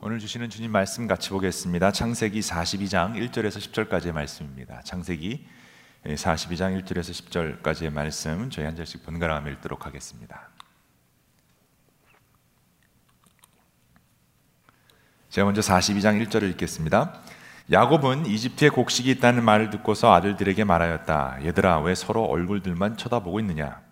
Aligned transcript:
오늘 0.00 0.20
주시는 0.20 0.48
주님 0.48 0.70
말씀 0.70 1.08
같이 1.08 1.30
보겠습니다. 1.30 1.90
창세기 1.90 2.38
42장 2.38 3.14
1절에서 3.14 3.58
10절까지의 3.58 4.12
말씀입니다. 4.12 4.80
창세기 4.84 5.44
42장 6.04 6.80
1절에서 6.80 7.10
10절까지의 7.10 7.92
말씀 7.92 8.48
저희 8.48 8.64
한 8.64 8.76
절씩 8.76 9.04
번갈아 9.04 9.34
가며 9.34 9.50
읽도록 9.50 9.86
하겠습니다. 9.86 10.50
제가 15.30 15.46
먼저 15.46 15.60
42장 15.60 16.24
1절을 16.28 16.48
읽겠습니다. 16.52 17.20
야곱은 17.72 18.26
이집트에 18.26 18.68
곡식이 18.68 19.10
있다는 19.10 19.44
말을 19.44 19.70
듣고서 19.70 20.14
아들들에게 20.14 20.62
말하였다. 20.62 21.44
얘들아 21.44 21.80
왜 21.80 21.96
서로 21.96 22.22
얼굴들만 22.22 22.98
쳐다보고 22.98 23.40
있느냐? 23.40 23.87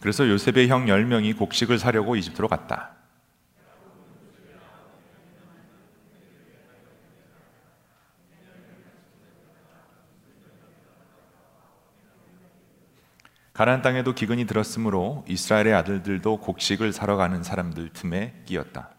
그래서 0.00 0.28
요셉의 0.28 0.68
형 0.68 0.86
10명이 0.86 1.36
곡식을 1.36 1.78
사려고 1.78 2.16
이집트로 2.16 2.48
갔다. 2.48 2.94
가나안 13.52 13.82
땅에도 13.82 14.14
기근이 14.14 14.46
들었으므로 14.46 15.24
이스라엘의 15.26 15.74
아들들도 15.74 16.38
곡식을 16.38 16.92
사러 16.92 17.16
가는 17.16 17.42
사람들 17.42 17.92
틈에 17.92 18.44
끼었다. 18.46 18.97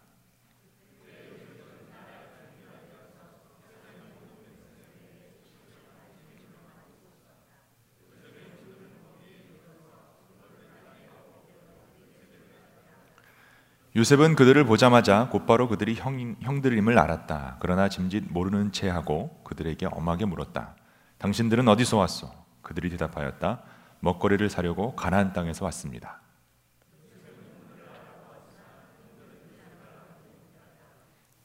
요셉은 13.95 14.35
그들을 14.35 14.63
보자마자 14.65 15.29
곧바로 15.29 15.67
그들이 15.67 15.95
형, 15.95 16.35
형들임을 16.41 16.99
알았다. 16.99 17.57
그러나 17.59 17.89
짐짓 17.89 18.25
모르는 18.31 18.71
채 18.71 18.87
하고 18.87 19.41
그들에게 19.43 19.87
엄하게 19.87 20.25
물었다. 20.25 20.75
당신들은 21.17 21.67
어디서 21.67 21.97
왔소? 21.97 22.31
그들이 22.61 22.91
대답하였다. 22.91 23.63
먹거리를 24.01 24.47
사려고 24.49 24.95
가나안 24.95 25.33
땅에서 25.33 25.65
왔습니다. 25.65 26.21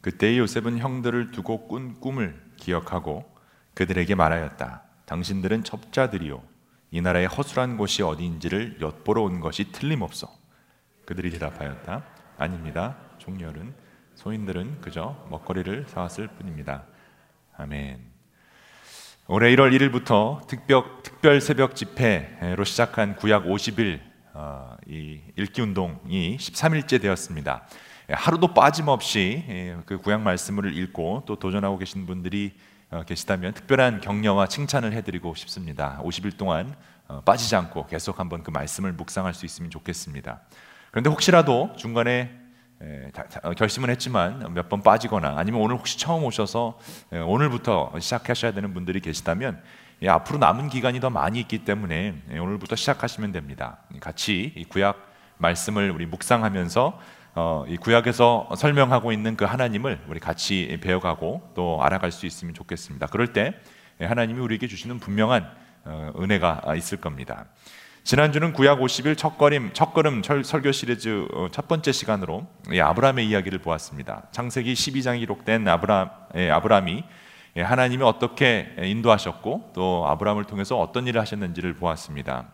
그때 0.03 0.37
요셉은 0.37 0.79
형들을 0.79 1.31
두고 1.31 1.67
꾼 1.67 1.99
꿈을 1.99 2.39
기억하고 2.57 3.25
그들에게 3.73 4.15
말하였다. 4.15 4.83
당신들은 5.07 5.65
첩자들이요. 5.65 6.43
이 6.91 7.01
나라의 7.01 7.27
허술한 7.27 7.79
곳이 7.79 8.03
어디인지를 8.03 8.83
엿보러 8.83 9.23
온 9.23 9.41
것이 9.41 9.73
틀림없어. 9.73 10.31
그들이 11.07 11.31
대답하였다. 11.31 12.14
아닙니다. 12.37 12.97
종렬은 13.19 13.75
소인들은 14.15 14.81
그저 14.81 15.17
먹거리를 15.31 15.87
사왔을 15.89 16.29
뿐입니다. 16.29 16.85
아멘. 17.57 18.01
올해 19.27 19.55
1월 19.57 19.77
1일부터 19.77 20.47
특별, 20.47 20.85
특별 21.03 21.41
새벽 21.41 21.75
집회로 21.75 22.65
시작한 22.65 23.17
구약 23.17 23.45
50일 23.45 24.01
어, 24.35 24.77
이 24.87 25.21
읽기 25.37 25.63
운동이 25.63 26.37
13일째 26.37 27.01
되었습니다. 27.01 27.67
예, 28.11 28.15
하루도 28.15 28.53
빠짐없이 28.53 29.45
예, 29.49 29.79
그 29.87 29.99
구약 29.99 30.21
말씀을 30.21 30.77
읽고 30.77 31.23
또 31.27 31.39
도전하고 31.39 31.79
계신 31.79 32.05
분들이 32.05 32.53
어, 32.91 33.03
계시다면 33.05 33.55
특별한 33.55 34.01
격려와 34.01 34.49
칭찬을 34.49 34.93
해드리고 34.93 35.35
싶습니다. 35.37 36.01
50일 36.03 36.37
동안 36.37 36.75
어, 37.09 37.23
빠지지 37.23 37.57
않고 37.57 37.87
계속 37.87 38.19
한번 38.19 38.43
그 38.43 38.51
말씀을 38.51 38.93
묵상할 38.93 39.33
수 39.35 39.47
있으면 39.47 39.71
좋겠습니다. 39.71 40.41
그런데 40.95 41.11
혹시라도 41.11 41.73
중간에 41.77 42.31
예, 42.81 43.11
어, 43.43 43.51
결심은 43.51 43.91
했지만 43.91 44.55
몇 44.55 44.69
번 44.69 44.81
빠지거나 44.81 45.35
아니면 45.37 45.61
오늘 45.61 45.75
혹시 45.75 45.99
처음 45.99 46.23
오셔서 46.23 46.79
예, 47.13 47.19
오늘부터 47.19 47.91
시작하셔야 47.99 48.53
되는 48.53 48.73
분들이 48.73 49.01
계시다면 49.01 49.61
예, 50.03 50.09
앞으로 50.09 50.39
남은 50.39 50.69
기간이 50.69 51.01
더 51.01 51.11
많이 51.11 51.41
있기 51.41 51.65
때문에 51.65 52.23
오늘부터 52.31 52.77
시작하시면 52.77 53.33
됩니다. 53.33 53.79
같이 53.99 54.65
구약 54.69 55.05
말씀을 55.39 55.91
우리 55.91 56.07
묵상하면서 56.07 57.01
어, 57.35 57.65
이 57.67 57.77
구약에서 57.77 58.51
설명하고 58.57 59.11
있는 59.11 59.37
그 59.37 59.45
하나님을 59.45 60.05
우리 60.07 60.21
같이 60.21 60.79
배워가고 60.81 61.51
또 61.57 61.83
알아갈 61.83 62.13
수 62.13 62.25
있으면 62.25 62.55
좋겠습니다. 62.55 63.09
그럴 63.09 63.33
때 63.33 63.55
하나님이 64.01 64.39
우리에게 64.39 64.69
주시는 64.69 65.01
분명한 65.01 65.51
어, 65.87 66.13
은혜가 66.21 66.63
있을 66.77 67.01
겁니다. 67.01 67.47
지난주는 68.05 68.53
구약 68.53 68.81
50일 68.81 69.17
첫걸음, 69.17 69.71
첫걸음 69.73 70.23
설교 70.23 70.73
시리즈 70.73 71.27
어, 71.33 71.49
첫 71.51 71.69
번째 71.69 71.91
시간으로 71.91 72.47
아브라함의 72.69 73.27
이야기를 73.27 73.61
보았습니다. 73.61 74.25
창세기 74.31 74.75
12장에 74.75 75.21
기록된 75.21 75.67
아브라함, 75.67 76.11
예, 76.35 76.51
아브라함이 76.51 77.03
예, 77.57 77.63
하나님이 77.63 78.03
어떻게 78.03 78.75
인도하셨고 78.79 79.71
또 79.75 80.05
아브라함을 80.07 80.45
통해서 80.45 80.79
어떤 80.79 81.07
일을 81.07 81.19
하셨는지를 81.23 81.77
보았습니다. 81.77 82.49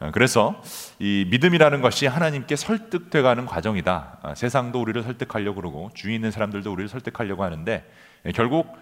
어, 0.00 0.10
그래서 0.12 0.60
이 0.98 1.28
믿음이라는 1.30 1.80
것이 1.80 2.08
하나님께 2.08 2.56
설득돼가는 2.56 3.46
과정이다. 3.46 4.18
아, 4.20 4.34
세상도 4.34 4.80
우리를 4.80 5.00
설득하려고 5.04 5.60
그러고 5.60 5.90
주위 5.94 6.16
있는 6.16 6.32
사람들도 6.32 6.72
우리를 6.72 6.88
설득하려고 6.88 7.44
하는데 7.44 7.88
예, 8.26 8.32
결국 8.32 8.66
어, 8.66 8.74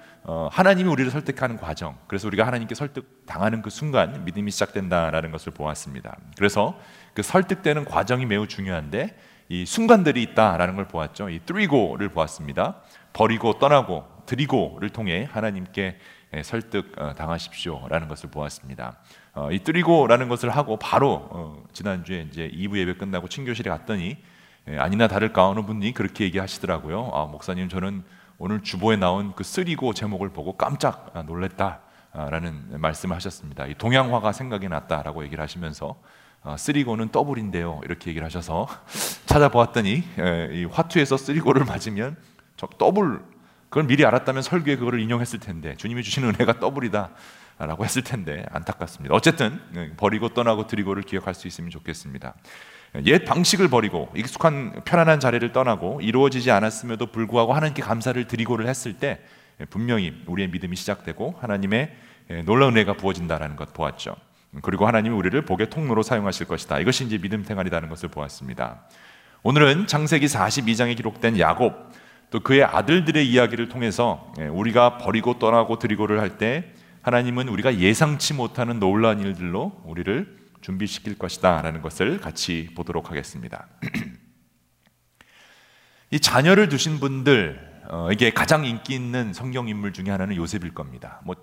하나님이 0.50 0.88
우리를 0.88 1.10
설득하는 1.10 1.56
과정, 1.56 1.96
그래서 2.08 2.26
우리가 2.26 2.46
하나님께 2.46 2.74
설득 2.74 3.24
당하는 3.26 3.62
그 3.62 3.70
순간 3.70 4.24
믿음이 4.24 4.50
시작된다라는 4.50 5.30
것을 5.30 5.52
보았습니다. 5.52 6.16
그래서 6.36 6.78
그 7.14 7.22
설득되는 7.22 7.84
과정이 7.84 8.26
매우 8.26 8.48
중요한데 8.48 9.16
이 9.48 9.64
순간들이 9.64 10.22
있다라는 10.22 10.74
걸 10.74 10.88
보았죠. 10.88 11.30
이 11.30 11.40
뜨리고를 11.46 12.08
보았습니다. 12.08 12.82
버리고 13.12 13.58
떠나고 13.58 14.04
드리고를 14.26 14.90
통해 14.90 15.28
하나님께 15.30 15.98
예, 16.34 16.42
설득 16.42 16.92
어, 16.98 17.14
당하십시오라는 17.14 18.08
것을 18.08 18.30
보았습니다. 18.30 18.98
어, 19.34 19.50
이 19.52 19.60
뜨리고라는 19.60 20.28
것을 20.28 20.50
하고 20.50 20.76
바로 20.76 21.64
지난주에 21.72 22.26
이제 22.30 22.50
2부 22.52 22.78
예배 22.78 22.94
끝나고 22.94 23.28
친교실에 23.28 23.70
갔더니 23.70 24.16
예, 24.68 24.78
아니나 24.78 25.06
다를까 25.06 25.48
어느 25.48 25.62
분이 25.62 25.92
그렇게 25.92 26.24
얘기하시더라고요. 26.24 27.10
아, 27.14 27.26
목사님 27.26 27.68
저는 27.68 28.02
오늘 28.38 28.62
주보에 28.62 28.96
나온 28.96 29.32
그 29.34 29.44
쓰리고 29.44 29.94
제목을 29.94 30.30
보고 30.30 30.56
깜짝 30.56 31.12
놀랬다라는 31.26 32.80
말씀을 32.80 33.16
하셨습니다. 33.16 33.66
이 33.66 33.74
동양화가 33.74 34.32
생각이 34.32 34.68
났다라고 34.68 35.24
얘기를 35.24 35.42
하시면서 35.42 35.96
어, 36.42 36.56
쓰리고는 36.56 37.08
더블인데요 37.08 37.80
이렇게 37.84 38.10
얘기를 38.10 38.24
하셔서 38.24 38.68
찾아보았더니 39.26 40.04
이 40.52 40.68
화투에서 40.70 41.16
쓰리고를 41.16 41.64
맞으면 41.64 42.16
저 42.56 42.66
더블 42.78 43.20
그걸 43.68 43.84
미리 43.84 44.04
알았다면 44.04 44.42
설교에 44.42 44.76
그거를 44.76 45.00
인용했을 45.00 45.40
텐데 45.40 45.74
주님이 45.76 46.02
주시는 46.02 46.28
은혜가 46.30 46.60
더블이다. 46.60 47.10
라고 47.58 47.86
했을 47.86 48.02
텐데 48.02 48.44
안타깝습니다. 48.50 49.14
어쨌든 49.14 49.58
버리고 49.96 50.28
떠나고 50.28 50.66
드리고를 50.66 51.02
기억할 51.02 51.32
수 51.32 51.48
있으면 51.48 51.70
좋겠습니다. 51.70 52.34
옛 53.04 53.24
방식을 53.24 53.68
버리고 53.68 54.08
익숙한 54.16 54.80
편안한 54.84 55.20
자리를 55.20 55.52
떠나고 55.52 56.00
이루어지지 56.00 56.50
않았음에도 56.50 57.06
불구하고 57.06 57.52
하나님께 57.52 57.82
감사를 57.82 58.26
드리고를 58.26 58.66
했을 58.68 58.94
때 58.94 59.20
분명히 59.70 60.14
우리의 60.26 60.48
믿음이 60.48 60.76
시작되고 60.76 61.36
하나님의 61.40 61.94
놀라운 62.44 62.74
은혜가 62.76 62.94
부어진다라는 62.94 63.56
것 63.56 63.72
보았죠. 63.74 64.16
그리고 64.62 64.86
하나님이 64.86 65.14
우리를 65.14 65.40
복의 65.42 65.68
통로로 65.70 66.02
사용하실 66.02 66.46
것이다. 66.46 66.78
이것이 66.80 67.04
이제 67.04 67.18
믿음 67.18 67.44
생활이라는 67.44 67.88
것을 67.88 68.08
보았습니다. 68.08 68.82
오늘은 69.42 69.86
창세기 69.86 70.26
42장에 70.26 70.96
기록된 70.96 71.38
야곱 71.38 71.74
또 72.30 72.40
그의 72.40 72.64
아들들의 72.64 73.28
이야기를 73.28 73.68
통해서 73.68 74.32
우리가 74.38 74.98
버리고 74.98 75.38
떠나고 75.38 75.78
드리고를 75.78 76.20
할 76.20 76.38
때 76.38 76.72
하나님은 77.02 77.48
우리가 77.48 77.78
예상치 77.78 78.34
못하는 78.34 78.80
놀라운 78.80 79.20
일들로 79.20 79.80
우리를 79.84 80.35
준비시킬 80.66 81.16
것이다라는 81.16 81.80
것을 81.80 82.20
같이 82.20 82.70
보도록 82.74 83.10
하겠습니다. 83.10 83.68
이 86.10 86.18
자녀를 86.18 86.68
두신 86.68 86.98
분들 86.98 87.84
어, 87.88 88.08
이게 88.10 88.32
가장 88.32 88.64
인기 88.64 88.96
있는 88.96 89.32
성경 89.32 89.68
인물 89.68 89.92
중에 89.92 90.10
하나는 90.10 90.34
요셉일 90.34 90.74
겁니다. 90.74 91.20
뭐 91.24 91.36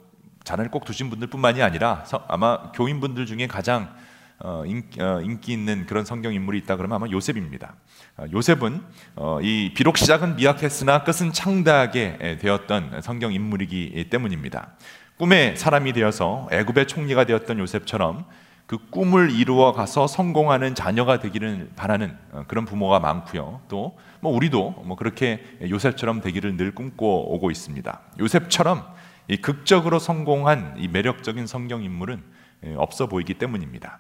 자녀를 0.44 0.72
꼭 0.72 0.84
두신 0.84 1.10
분들뿐만이 1.10 1.62
아니라 1.62 2.04
서, 2.04 2.26
아마 2.28 2.74
교인분들 2.74 3.26
중에 3.26 3.48
가장 3.48 3.96
어, 4.40 4.64
인, 4.66 4.84
어, 5.00 5.22
인기 5.22 5.54
있는 5.54 5.86
그런 5.86 6.04
성경 6.04 6.34
인물이 6.34 6.58
있다 6.60 6.76
그러면 6.76 6.98
아마 6.98 7.10
요셉입니다. 7.10 7.76
어, 8.18 8.26
요셉은 8.30 8.84
어, 9.16 9.40
이 9.42 9.72
비록 9.74 9.98
시작은 9.98 10.36
미약했으나 10.36 11.06
끝은 11.06 11.32
창대하게 11.32 12.40
되었던 12.42 13.02
성경 13.02 13.32
인물이기 13.32 14.10
때문입니다. 14.10 14.74
꿈의 15.16 15.56
사람이 15.56 15.94
되어서 15.94 16.50
애굽의 16.52 16.88
총리가 16.88 17.24
되었던 17.24 17.60
요셉처럼 17.60 18.26
그 18.66 18.78
꿈을 18.90 19.30
이루어 19.32 19.74
가서 19.74 20.08
성공하는 20.08 20.74
자녀가 20.74 21.20
되기를 21.20 21.72
바라는 21.76 22.18
어, 22.32 22.44
그런 22.48 22.66
부모가 22.66 23.00
많고요. 23.00 23.62
또 23.68 23.96
뭐 24.24 24.32
우리도 24.32 24.84
뭐 24.86 24.96
그렇게 24.96 25.44
요셉처럼 25.62 26.22
되기를 26.22 26.56
늘 26.56 26.74
꿈꿔 26.74 27.06
오고 27.06 27.52
있습니다. 27.52 28.00
요셉처럼 28.20 28.88
이 29.28 29.36
극적으로 29.36 30.00
성공한 30.00 30.76
이 30.78 30.88
매력적인 30.88 31.46
성경 31.46 31.84
인물은 31.84 32.24
예, 32.66 32.74
없어 32.78 33.08
보이기 33.08 33.34
때문입니다. 33.34 34.00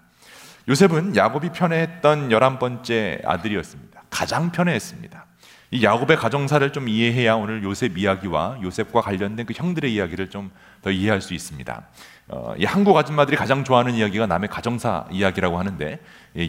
요셉은 0.69 1.18
야곱이 1.18 1.50
편애했던 1.50 2.31
열한 2.31 2.57
번째 2.57 3.21
아들이었습니다. 3.25 4.04
가장 4.09 4.54
편애했습니다. 4.54 5.25
이 5.71 5.83
야곱의 5.83 6.16
가정사를 6.16 6.71
좀 6.71 6.88
이해해야 6.88 7.36
오늘 7.36 7.62
요셉 7.63 7.98
이야기와 7.98 8.59
요셉과 8.63 9.01
관련된 9.01 9.45
그 9.45 9.54
형들의 9.54 9.94
이야기를 9.94 10.30
좀 10.30 10.51
더 10.83 10.92
이해할 10.92 11.21
수 11.21 11.33
있습니다. 11.33 11.88
어, 12.35 12.56
이 12.57 12.65
한국 12.65 12.97
아줌마들이 12.97 13.38
가장 13.38 13.63
좋아하는 13.63 13.94
이야기가 13.94 14.25
남의 14.25 14.50
가정사 14.50 15.06
이야기라고 15.12 15.59
하는데 15.59 16.00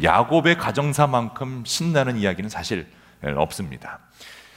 야곱의 0.02 0.56
가정사만큼 0.56 1.64
신나는 1.66 2.16
이야기는 2.16 2.48
사실 2.48 2.86
없습니다. 3.36 3.98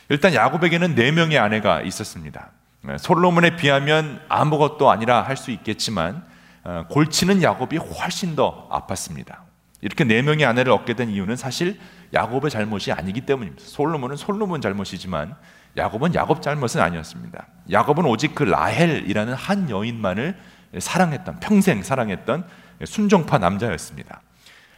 일단 0.08 0.34
야곱에게는 0.34 0.96
네 0.96 1.12
명의 1.12 1.38
아내가 1.38 1.82
있었습니다. 1.82 2.52
네, 2.84 2.98
솔로몬에 2.98 3.58
비하면 3.58 4.22
아무것도 4.30 4.90
아니라 4.90 5.22
할 5.22 5.36
수 5.36 5.52
있겠지만 5.52 6.24
어, 6.64 6.86
골치는 6.90 7.44
야곱이 7.44 7.76
훨씬 7.76 8.38
더 8.38 8.70
아팠습니다. 8.70 9.40
이렇게 9.82 10.06
네 10.06 10.22
명의 10.22 10.46
아내를 10.46 10.72
얻게 10.72 10.94
된 10.94 11.10
이유는 11.10 11.36
사실 11.36 11.78
야곱의 12.14 12.50
잘못이 12.50 12.94
아니기 12.94 13.22
때문입니다. 13.22 13.66
솔로몬은 13.66 14.16
솔로몬 14.16 14.62
잘못이지만 14.62 15.36
야곱은 15.76 16.16
야곱 16.16 16.42
잘못은 16.42 16.80
아니었습니다. 16.80 17.48
야곱은 17.70 18.06
오직 18.06 18.34
그 18.34 18.44
라헬이라는 18.44 19.34
한 19.34 19.70
여인만을 19.70 20.38
사랑했던 20.78 21.40
평생 21.40 21.84
사랑했던 21.84 22.46
순종파 22.86 23.38
남자였습니다. 23.38 24.22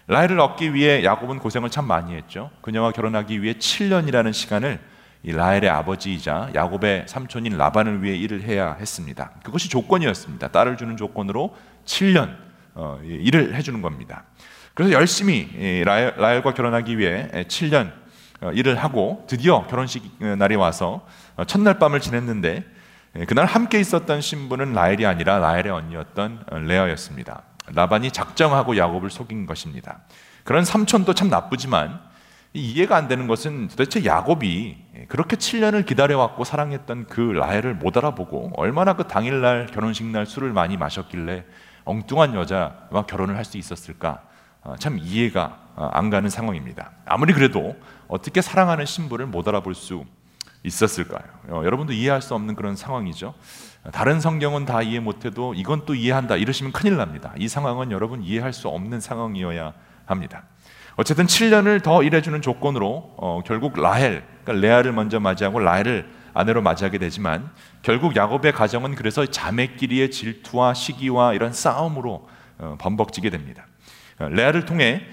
라헬을 0.07 0.39
얻기 0.39 0.73
위해 0.73 1.03
야곱은 1.03 1.39
고생을 1.39 1.69
참 1.69 1.85
많이 1.85 2.15
했죠. 2.15 2.49
그녀와 2.61 2.91
결혼하기 2.91 3.43
위해 3.43 3.53
7년이라는 3.53 4.33
시간을 4.33 4.79
이 5.21 5.31
라헬의 5.31 5.69
아버지이자 5.69 6.51
야곱의 6.55 7.05
삼촌인 7.07 7.57
라반을 7.57 8.01
위해 8.01 8.15
일을 8.15 8.41
해야 8.43 8.73
했습니다. 8.73 9.31
그것이 9.43 9.69
조건이었습니다. 9.69 10.47
딸을 10.47 10.77
주는 10.77 10.97
조건으로 10.97 11.55
7년 11.85 12.35
어, 12.73 12.99
일을 13.03 13.55
해주는 13.55 13.81
겁니다. 13.81 14.23
그래서 14.73 14.93
열심히 14.93 15.83
라헬, 15.83 16.41
과 16.41 16.53
결혼하기 16.53 16.97
위해 16.97 17.27
7년 17.33 17.91
어, 18.41 18.51
일을 18.51 18.77
하고 18.77 19.25
드디어 19.27 19.67
결혼식 19.67 20.03
어, 20.21 20.35
날이 20.37 20.55
와서 20.55 21.05
어, 21.35 21.43
첫날 21.43 21.77
밤을 21.77 21.99
지냈는데 21.99 22.63
그날 23.27 23.45
함께 23.45 23.79
있었던 23.79 24.21
신부는 24.21 24.73
라헬이 24.73 25.05
아니라 25.05 25.39
라헬의 25.39 25.71
언니였던 25.71 26.45
레아였습니다. 26.67 27.43
라반이 27.67 28.11
작정하고 28.11 28.77
야곱을 28.77 29.09
속인 29.09 29.45
것입니다. 29.45 30.01
그런 30.43 30.63
삼촌도 30.63 31.13
참 31.13 31.29
나쁘지만 31.29 31.99
이해가 32.53 32.95
안 32.95 33.07
되는 33.07 33.27
것은 33.27 33.67
도대체 33.67 34.03
야곱이 34.05 34.77
그렇게 35.07 35.35
7년을 35.35 35.85
기다려왔고 35.85 36.43
사랑했던 36.43 37.05
그 37.05 37.21
라헬을 37.21 37.75
못 37.75 37.95
알아보고 37.97 38.53
얼마나 38.55 38.93
그 38.93 39.07
당일날 39.07 39.67
결혼식 39.67 40.05
날 40.05 40.25
술을 40.25 40.51
많이 40.51 40.77
마셨길래 40.77 41.45
엉뚱한 41.85 42.33
여자와 42.35 43.05
결혼을 43.07 43.37
할 43.37 43.45
수 43.45 43.57
있었을까? 43.57 44.21
어, 44.61 44.75
참 44.77 44.97
이해가 44.99 45.59
어, 45.75 45.89
안 45.93 46.09
가는 46.09 46.29
상황입니다. 46.29 46.91
아무리 47.05 47.33
그래도 47.33 47.75
어떻게 48.07 48.41
사랑하는 48.41 48.85
신부를 48.85 49.25
못 49.25 49.47
알아볼 49.47 49.73
수 49.75 50.05
있었을까요? 50.63 51.23
어, 51.49 51.61
여러분도 51.63 51.93
이해할 51.93 52.21
수 52.21 52.35
없는 52.35 52.55
그런 52.55 52.75
상황이죠. 52.75 53.33
다른 53.93 54.19
성경은 54.19 54.65
다 54.65 54.81
이해 54.81 54.99
못해도 54.99 55.53
이건 55.53 55.85
또 55.85 55.95
이해한다 55.95 56.35
이러시면 56.35 56.73
큰일 56.73 56.97
납니다. 56.97 57.33
이 57.37 57.47
상황은 57.47 57.91
여러분 57.91 58.23
이해할 58.23 58.51
수 58.51 58.67
없는 58.67 58.99
상황이어야 58.99 59.73
합니다. 60.05 60.43
어쨌든 60.97 61.27
7년을 61.27 61.81
더 61.81 62.03
일해주는 62.03 62.41
조건으로 62.41 63.13
어, 63.17 63.41
결국 63.45 63.79
라헬, 63.79 64.23
그러니까 64.43 64.67
레아를 64.67 64.91
먼저 64.91 65.19
맞이하고 65.19 65.59
라헬을 65.59 66.09
아내로 66.33 66.61
맞이하게 66.61 66.97
되지만 66.97 67.49
결국 67.81 68.15
야곱의 68.15 68.51
가정은 68.51 68.95
그래서 68.95 69.25
자매끼리의 69.25 70.11
질투와 70.11 70.73
시기와 70.73 71.33
이런 71.33 71.53
싸움으로 71.53 72.27
어, 72.57 72.77
범벅지게 72.79 73.29
됩니다. 73.29 73.65
어, 74.19 74.27
레아를 74.27 74.65
통해 74.65 75.03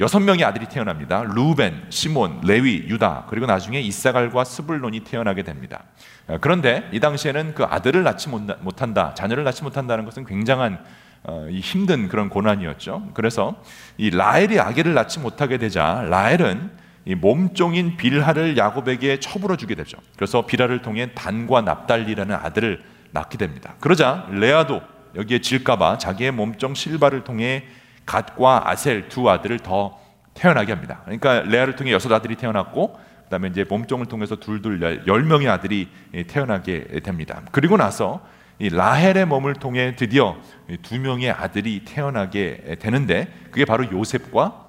여섯 0.00 0.18
명의 0.20 0.44
아들이 0.44 0.66
태어납니다. 0.66 1.24
루벤, 1.24 1.86
시몬, 1.90 2.40
레위, 2.42 2.84
유다 2.88 3.26
그리고 3.28 3.44
나중에 3.46 3.80
이사갈과 3.80 4.44
스불론이 4.44 5.00
태어나게 5.00 5.42
됩니다. 5.42 5.84
어, 6.26 6.38
그런데 6.40 6.88
이 6.92 7.00
당시에는 7.00 7.54
그 7.54 7.64
아들을 7.64 8.02
낳지 8.02 8.30
못한다, 8.30 9.12
자녀를 9.14 9.44
낳지 9.44 9.62
못한다는 9.62 10.04
것은 10.06 10.24
굉장한 10.24 10.82
어, 11.24 11.48
힘든 11.50 12.08
그런 12.08 12.30
고난이었죠. 12.30 13.10
그래서 13.14 13.62
이 13.98 14.10
라헬이 14.10 14.58
아기를 14.58 14.94
낳지 14.94 15.20
못하게 15.20 15.58
되자 15.58 16.02
라헬은 16.08 16.70
이 17.06 17.14
몸종인 17.14 17.98
빌하를 17.98 18.56
야곱에게 18.56 19.20
처불어 19.20 19.56
주게 19.56 19.74
되죠. 19.74 19.98
그래서 20.16 20.46
빌하를 20.46 20.80
통해 20.80 21.10
단과 21.14 21.60
납달리라는 21.60 22.34
아들을 22.34 22.82
낳게 23.10 23.36
됩니다. 23.36 23.74
그러자 23.80 24.26
레아도 24.30 24.80
여기에 25.14 25.40
질까봐 25.40 25.98
자기의 25.98 26.30
몸종 26.32 26.74
실바를 26.74 27.24
통해 27.24 27.64
갓과 28.06 28.68
아셀 28.70 29.08
두 29.08 29.28
아들을 29.30 29.60
더 29.60 29.98
태어나게 30.34 30.72
합니다. 30.72 31.00
그러니까 31.04 31.40
레아를 31.42 31.76
통해 31.76 31.92
여섯 31.92 32.12
아들이 32.12 32.34
태어났고 32.36 32.98
그다음에 33.24 33.48
이제 33.48 33.64
몸종을 33.64 34.06
통해서 34.06 34.36
둘둘 34.36 35.06
열 35.06 35.22
명의 35.24 35.48
아들이 35.48 35.88
태어나게 36.28 37.00
됩니다. 37.02 37.42
그리고 37.52 37.76
나서 37.76 38.24
이 38.58 38.68
라헬의 38.68 39.26
몸을 39.26 39.54
통해 39.54 39.96
드디어 39.96 40.36
두 40.82 40.98
명의 41.00 41.30
아들이 41.30 41.84
태어나게 41.84 42.76
되는데 42.80 43.32
그게 43.50 43.64
바로 43.64 43.90
요셉과 43.90 44.68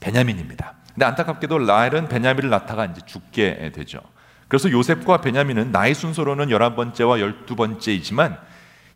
베냐민입니다. 0.00 0.74
근데 0.94 1.06
안타깝게도 1.06 1.58
라헬은 1.58 2.08
베냐민을 2.08 2.50
낳다가 2.50 2.84
이제 2.86 3.00
죽게 3.04 3.72
되죠. 3.74 4.00
그래서 4.48 4.70
요셉과 4.70 5.20
베냐민은 5.20 5.72
나이 5.72 5.94
순서로는 5.94 6.46
11번째와 6.48 7.46
12번째이지만 7.46 8.38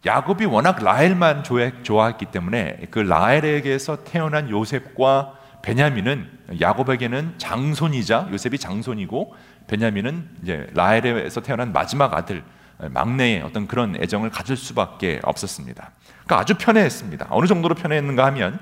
야곱이 0.06 0.44
워낙 0.44 0.82
라헬만 0.82 1.44
좋아했기 1.82 2.26
때문에 2.26 2.88
그 2.90 2.98
라헬에게서 2.98 4.04
태어난 4.04 4.50
요셉과 4.50 5.38
베냐민은 5.62 6.28
야곱에게는 6.60 7.34
장손이자 7.38 8.28
요셉이 8.30 8.58
장손이고 8.58 9.34
베냐민은 9.66 10.28
이제 10.42 10.66
라헬에서 10.74 11.40
태어난 11.40 11.72
마지막 11.72 12.12
아들 12.12 12.42
막내의 12.78 13.40
어떤 13.42 13.66
그런 13.66 13.96
애정을 13.96 14.30
가질 14.30 14.56
수밖에 14.56 15.20
없었습니다. 15.22 15.90
그러니까 16.24 16.38
아주 16.38 16.54
편애했습니다. 16.58 17.28
어느 17.30 17.46
정도로 17.46 17.74
편애했는가 17.74 18.26
하면 18.26 18.58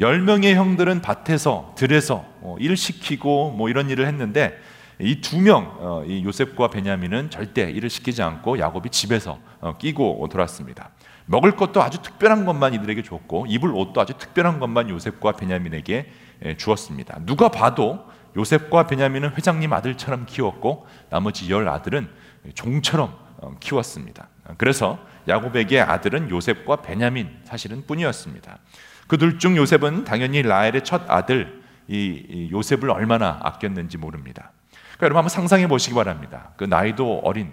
열 0.00 0.20
명의 0.20 0.54
형들은 0.54 1.02
밭에서 1.02 1.74
들에서 1.76 2.24
어, 2.40 2.56
일 2.58 2.76
시키고 2.76 3.52
뭐 3.52 3.68
이런 3.68 3.90
일을 3.90 4.06
했는데 4.06 4.58
이 5.00 5.20
두 5.20 5.40
명, 5.40 5.76
어, 5.80 6.04
이 6.06 6.24
요셉과 6.24 6.68
베냐민은 6.68 7.30
절대 7.30 7.70
일을 7.70 7.90
시키지 7.90 8.22
않고 8.22 8.58
야곱이 8.58 8.90
집에서 8.90 9.38
어, 9.60 9.76
끼고 9.76 10.28
돌았습니다. 10.30 10.90
먹을 11.26 11.56
것도 11.56 11.82
아주 11.82 12.02
특별한 12.02 12.44
것만 12.44 12.74
이들에게 12.74 13.02
줬고 13.02 13.46
입을 13.48 13.70
옷도 13.74 14.00
아주 14.00 14.12
특별한 14.18 14.60
것만 14.60 14.90
요셉과 14.90 15.32
베냐민에게 15.32 16.10
주었습니다. 16.58 17.20
누가 17.24 17.48
봐도 17.48 18.04
요셉과 18.36 18.86
베냐민은 18.86 19.34
회장님 19.34 19.72
아들처럼 19.72 20.26
키웠고 20.26 20.86
나머지 21.08 21.50
열 21.50 21.68
아들은 21.68 22.08
종처럼 22.54 23.16
어, 23.38 23.54
키웠습니다. 23.58 24.28
그래서 24.58 24.98
야곱에게 25.26 25.80
아들은 25.80 26.30
요셉과 26.30 26.76
베냐민 26.82 27.30
사실은 27.44 27.84
뿐이었습니다. 27.86 28.58
그둘 29.06 29.38
중 29.38 29.56
요셉은 29.56 30.04
당연히 30.04 30.42
라헬의 30.42 30.84
첫 30.84 31.02
아들 31.08 31.62
이 31.88 32.48
요셉을 32.52 32.90
얼마나 32.90 33.38
아꼈는지 33.42 33.98
모릅니다. 33.98 34.52
여러분 35.04 35.18
한번 35.18 35.28
상상해 35.28 35.66
보시기 35.66 35.94
바랍니다. 35.94 36.52
그 36.56 36.64
나이도 36.64 37.20
어린 37.24 37.52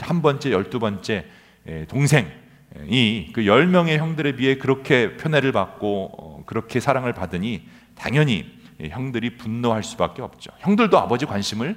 한 0.00 0.22
번째, 0.22 0.52
열두 0.52 0.78
번째 0.78 1.26
동생이 1.88 3.32
그열 3.32 3.66
명의 3.66 3.98
형들에 3.98 4.36
비해 4.36 4.56
그렇게 4.56 5.16
편애를 5.16 5.52
받고 5.52 6.10
어, 6.18 6.42
그렇게 6.46 6.78
사랑을 6.78 7.12
받으니 7.12 7.68
당연히 7.96 8.46
형들이 8.80 9.36
분노할 9.36 9.82
수밖에 9.82 10.22
없죠. 10.22 10.52
형들도 10.58 10.98
아버지 10.98 11.26
관심을 11.26 11.76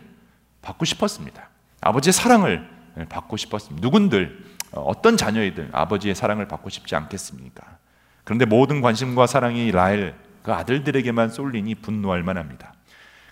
받고 0.61 0.85
싶었습니다. 0.85 1.49
아버지의 1.81 2.13
사랑을 2.13 2.67
받고 3.09 3.37
싶었습니다. 3.37 3.85
누군들 3.85 4.43
어, 4.73 4.81
어떤 4.81 5.17
자녀이든 5.17 5.69
아버지의 5.71 6.13
사랑을 6.13 6.47
받고 6.47 6.69
싶지 6.69 6.95
않겠습니까? 6.95 7.77
그런데 8.23 8.45
모든 8.45 8.81
관심과 8.81 9.25
사랑이 9.25 9.71
라헬 9.71 10.13
그 10.43 10.53
아들들에게만 10.53 11.29
쏠리니 11.29 11.75
분노할 11.75 12.21
만합니다. 12.21 12.73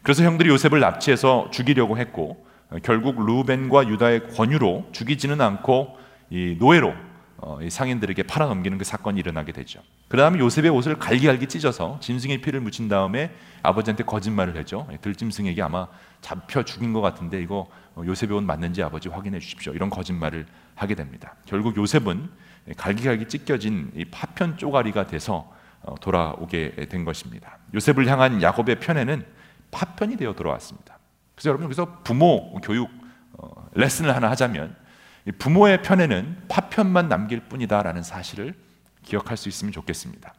그래서 0.07 0.23
형들이 0.23 0.47
요셉을 0.47 0.79
납치해서 0.79 1.49
죽이려고 1.51 1.97
했고 1.97 2.47
어, 2.69 2.77
결국 2.81 3.25
루벤과 3.25 3.89
유다의 3.89 4.29
권유로 4.29 4.87
죽이지는 4.93 5.41
않고 5.41 5.97
이 6.29 6.55
노예로 6.57 6.93
어, 7.39 7.59
이 7.61 7.69
상인들에게 7.69 8.23
팔아넘기는 8.23 8.77
그 8.77 8.85
사건이 8.85 9.19
일어나게 9.19 9.51
되죠. 9.51 9.81
그 10.07 10.15
다음에 10.15 10.39
요셉의 10.39 10.69
옷을 10.69 10.97
갈기갈기 10.97 11.47
찢어서 11.47 11.99
짐승의 11.99 12.39
피를 12.39 12.61
묻힌 12.61 12.87
다음에 12.87 13.31
아버지한테 13.63 14.05
거짓말을 14.05 14.55
하죠. 14.59 14.87
들짐승에게 15.01 15.61
아마 15.61 15.87
잡혀 16.21 16.63
죽인 16.63 16.93
것 16.93 17.01
같은데 17.01 17.41
이거 17.41 17.67
어, 17.95 18.03
요셉의 18.05 18.37
옷 18.37 18.43
맞는지 18.45 18.81
아버지 18.81 19.09
확인해 19.09 19.39
주십시오. 19.39 19.73
이런 19.73 19.89
거짓말을 19.89 20.45
하게 20.75 20.95
됩니다. 20.95 21.35
결국 21.45 21.75
요셉은 21.75 22.29
갈기갈기 22.77 23.27
찢겨진 23.27 23.91
이 23.93 24.05
파편 24.05 24.55
쪼가리가 24.55 25.07
돼서 25.07 25.51
어, 25.81 25.95
돌아오게 25.99 26.87
된 26.87 27.03
것입니다. 27.03 27.57
요셉을 27.73 28.07
향한 28.07 28.41
야곱의 28.41 28.79
편에는 28.79 29.35
파편이 29.71 30.17
되어 30.17 30.33
돌아왔습니다. 30.33 30.97
그래서 31.35 31.49
여러분 31.49 31.65
여기서 31.65 31.99
부모 32.03 32.53
교육 32.61 32.89
어, 33.33 33.67
레슨을 33.73 34.15
하나 34.15 34.29
하자면 34.31 34.75
부모의 35.39 35.81
편에는 35.81 36.43
파편만 36.47 37.09
남길 37.09 37.41
뿐이다라는 37.41 38.01
사실을 38.01 38.55
기억할 39.03 39.37
수 39.37 39.49
있으면 39.49 39.71
좋겠습니다. 39.71 40.33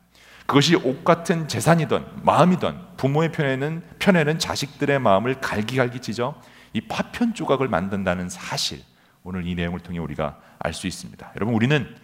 그것이 0.46 0.76
옷 0.76 1.04
같은 1.04 1.46
재산이든 1.46 2.24
마음이든 2.24 2.96
부모의 2.96 3.32
편에는 3.32 3.82
편에는 3.98 4.38
자식들의 4.38 4.98
마음을 4.98 5.40
갈기갈기 5.40 6.00
찢어 6.00 6.40
이 6.72 6.80
파편 6.80 7.34
조각을 7.34 7.68
만든다는 7.68 8.30
사실 8.30 8.82
오늘 9.24 9.46
이 9.46 9.54
내용을 9.54 9.80
통해 9.80 9.98
우리가 9.98 10.38
알 10.58 10.72
수 10.72 10.86
있습니다. 10.86 11.32
여러분 11.36 11.54
우리는 11.54 11.94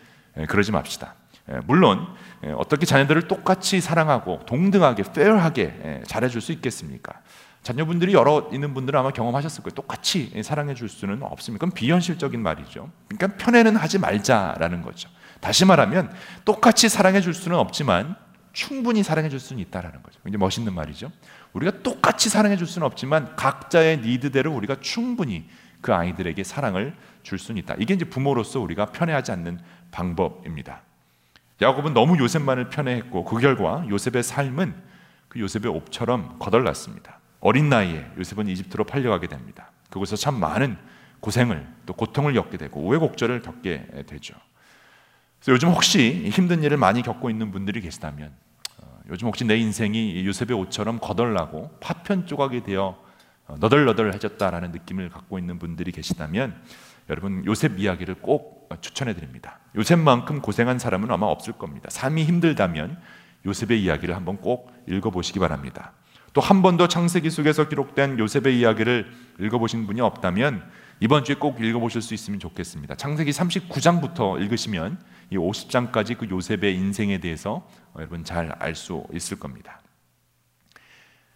그러지 0.49 0.73
맙시다. 0.73 1.14
물론 1.65 2.07
어떻게 2.57 2.87
자녀들을 2.87 3.29
똑같이 3.29 3.81
사랑하고 3.81 4.41
동등하게 4.47 5.03
페어하게 5.13 6.03
잘해줄 6.07 6.41
수 6.41 6.53
있겠습니까? 6.53 7.21
자녀분들이 7.63 8.13
여러 8.13 8.49
있는 8.53 8.75
분들은 8.75 8.99
아마 9.01 9.11
경험하셨을 9.11 9.63
거예요. 9.63 9.75
똑같이 9.75 10.31
사랑해 10.43 10.75
줄 10.75 10.89
수는 10.89 11.23
없습니다. 11.23 11.65
그건 11.65 11.75
비현실적인 11.75 12.43
말이죠. 12.43 12.91
그러니까 13.09 13.39
편애는 13.39 13.77
하지 13.77 13.99
말자라는 13.99 14.83
거죠. 14.83 15.09
다시 15.41 15.65
말하면 15.65 16.13
똑같이 16.45 16.89
사랑해 16.89 17.21
줄 17.21 17.33
수는 17.33 17.59
없지만 17.59 18.17
충분히 18.53 19.03
사랑해 19.03 19.29
줄 19.29 19.41
수는 19.41 19.63
있다라는 19.63 20.03
거죠. 20.03 20.21
굉장히 20.23 20.41
멋있는 20.41 20.75
말이죠. 20.75 21.11
우리가 21.55 21.83
똑같이 21.83 22.29
사랑해 22.29 22.57
줄 22.57 22.67
수는 22.67 22.87
없지만 22.87 23.35
각자의 23.37 23.99
니드대로 24.01 24.53
우리가 24.53 24.77
충분히 24.81 25.49
그 25.81 25.95
아이들에게 25.95 26.45
사랑을 26.45 26.95
줄 27.23 27.39
수는 27.39 27.63
있다. 27.63 27.77
이게 27.79 27.95
이제 27.95 28.05
부모로서 28.05 28.61
우리가 28.61 28.87
편애하지 28.87 29.33
않는 29.33 29.59
방법입니다. 29.91 30.83
야곱은 31.63 31.95
너무 31.95 32.19
요셉만을 32.19 32.69
편애했고 32.69 33.25
그 33.25 33.39
결과 33.39 33.85
요셉의 33.89 34.23
삶은 34.23 34.75
그 35.29 35.41
요셉의 35.41 35.71
옵처럼 35.73 36.39
거덜났습니다. 36.39 37.21
어린 37.41 37.69
나이에 37.69 38.07
요셉은 38.19 38.49
이집트로 38.49 38.85
팔려가게 38.85 39.29
됩니다. 39.29 39.71
그곳에서 39.91 40.17
참 40.17 40.41
많은 40.41 40.77
고생을 41.21 41.67
또 41.87 41.93
고통을 41.93 42.35
겪게 42.35 42.57
되고 42.57 42.81
우여곡절을 42.81 43.43
겪게 43.43 44.05
되죠. 44.07 44.35
그래서 45.39 45.53
요즘 45.53 45.71
혹시 45.71 46.29
힘든 46.31 46.63
일을 46.63 46.77
많이 46.77 47.03
겪고 47.03 47.31
있는 47.31 47.51
분들이 47.51 47.81
계시다면 47.81 48.33
어, 48.79 49.01
요즘 49.09 49.29
혹시 49.29 49.45
내 49.45 49.57
인생이 49.57 50.27
요셉의 50.27 50.59
옷처럼 50.59 50.99
거덜나고 50.99 51.71
파편 51.81 52.27
조각이 52.27 52.63
되어 52.63 52.99
어, 53.47 53.57
너덜너덜해졌다라는 53.61 54.73
느낌을 54.73 55.11
갖고 55.11 55.39
있는 55.39 55.59
분들이 55.59 55.93
계시다면 55.93 56.61
여러분 57.09 57.45
요셉 57.47 57.79
이야기를 57.79 58.17
꼭 58.17 58.69
추천해 58.81 59.15
드립니다. 59.15 59.59
요셉만큼 59.77 60.41
고생한 60.41 60.79
사람은 60.79 61.11
아마 61.11 61.27
없을 61.27 61.53
겁니다. 61.53 61.89
삶이 61.91 62.25
힘들다면 62.25 62.99
요셉의 63.47 63.83
이야기를 63.83 64.17
한번 64.17 64.39
꼭 64.39 64.73
읽어 64.89 65.11
보시기 65.11 65.39
바랍니다. 65.39 65.93
또 66.33 66.41
한 66.41 66.63
번도 66.63 66.89
창세기 66.89 67.31
속에서 67.31 67.69
기록된 67.69 68.19
요셉의 68.19 68.59
이야기를 68.59 69.07
읽어 69.41 69.59
보신 69.59 69.87
분이 69.87 70.01
없다면 70.01 70.69
이번 71.01 71.23
주에 71.25 71.37
꼭 71.37 71.61
읽어 71.61 71.79
보실 71.79 72.03
수 72.03 72.15
있으면 72.15 72.41
좋겠습니다. 72.41 72.97
창세기 72.97 73.31
39장부터 73.31 74.41
읽으시면 74.41 74.99
이 75.31 75.37
50장까지 75.37 76.19
그 76.19 76.29
요셉의 76.29 76.75
인생에 76.75 77.19
대해서 77.19 77.69
여러분 77.97 78.25
잘 78.25 78.51
알 78.59 78.75
수 78.75 79.05
있을 79.13 79.39
겁니다. 79.39 79.81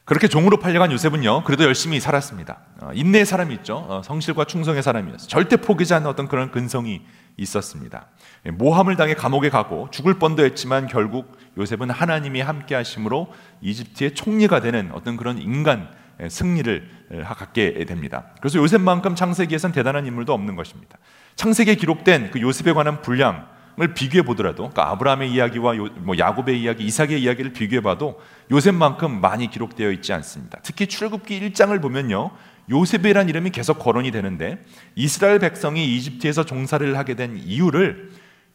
그렇게 0.08 0.26
종으로 0.26 0.56
팔려간 0.56 0.90
요셉은요, 0.90 1.44
그래도 1.44 1.64
열심히 1.64 2.00
살았습니다. 2.00 2.60
어, 2.80 2.90
인내의 2.94 3.26
사람이 3.26 3.54
있죠. 3.56 3.84
어, 3.86 4.00
성실과 4.02 4.46
충성의 4.46 4.82
사람이었어요. 4.82 5.28
절대 5.28 5.58
포기지 5.58 5.92
않는 5.92 6.08
어떤 6.08 6.28
그런 6.28 6.50
근성이 6.50 7.02
있었습니다. 7.36 8.06
예, 8.46 8.50
모함을 8.50 8.96
당해 8.96 9.12
감옥에 9.12 9.50
가고 9.50 9.88
죽을 9.90 10.18
뻔도 10.18 10.46
했지만 10.46 10.86
결국 10.86 11.36
요셉은 11.58 11.90
하나님이 11.90 12.40
함께 12.40 12.74
하심으로 12.74 13.30
이집트의 13.60 14.14
총리가 14.14 14.60
되는 14.60 14.90
어떤 14.94 15.18
그런 15.18 15.36
인간 15.36 15.90
예, 16.22 16.30
승리를 16.30 16.90
예, 17.12 17.20
갖게 17.20 17.84
됩니다. 17.84 18.28
그래서 18.40 18.58
요셉만큼 18.60 19.14
창세기에선 19.14 19.72
대단한 19.72 20.06
인물도 20.06 20.32
없는 20.32 20.56
것입니다. 20.56 20.96
창세기에 21.36 21.74
기록된 21.74 22.30
그 22.30 22.40
요셉에 22.40 22.72
관한 22.72 23.02
분량 23.02 23.36
을 23.36 23.57
비교해 23.86 24.22
보더라도 24.22 24.68
그러니까 24.70 24.90
아브라함의 24.90 25.32
이야기와 25.32 25.76
요, 25.76 25.84
뭐 25.98 26.18
야곱의 26.18 26.60
이야기, 26.60 26.84
이삭의 26.84 27.22
이야기를 27.22 27.52
비교해 27.52 27.80
봐도 27.80 28.20
요셉만큼 28.50 29.20
많이 29.20 29.48
기록되어 29.48 29.92
있지 29.92 30.12
않습니다. 30.12 30.58
특히 30.62 30.86
출애굽기 30.86 31.40
1장을 31.52 31.80
보면요. 31.80 32.30
요셉이란 32.70 33.28
이름이 33.28 33.50
계속 33.50 33.78
거론이 33.78 34.10
되는데 34.10 34.62
이스라엘 34.94 35.38
백성이 35.38 35.96
이집트에서 35.96 36.44
종사를 36.44 36.98
하게 36.98 37.14
된 37.14 37.38
이유를 37.38 38.10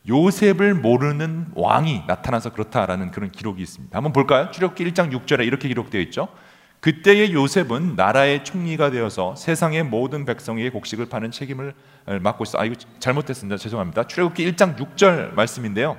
요셉을 0.08 0.76
모르는 0.76 1.48
왕이 1.56 2.04
나타나서 2.08 2.52
그렇다라는 2.52 3.12
그런 3.12 3.32
기록이 3.32 3.64
있습니다. 3.64 3.98
한번 3.98 4.12
볼까요? 4.12 4.52
출애굽기 4.52 4.86
1장 4.92 5.12
6절에 5.14 5.48
이렇게 5.48 5.68
기록되어 5.68 6.02
있죠. 6.02 6.28
그때의 6.84 7.32
요셉은 7.32 7.96
나라의 7.96 8.44
총리가 8.44 8.92
되어서 8.92 9.38
세상의 9.38 9.84
모든 9.84 10.26
백성에게 10.26 10.70
곡식을 10.70 11.06
파는 11.06 11.32
책임을 11.32 11.74
맡고 12.20 12.44
있어. 12.44 12.60
아 12.60 12.66
이거 12.66 12.76
잘못됐습니다. 13.00 13.56
죄송합니다. 13.56 14.06
출애굽기 14.06 14.52
1장 14.52 14.76
6절 14.76 15.34
말씀인데요. 15.34 15.98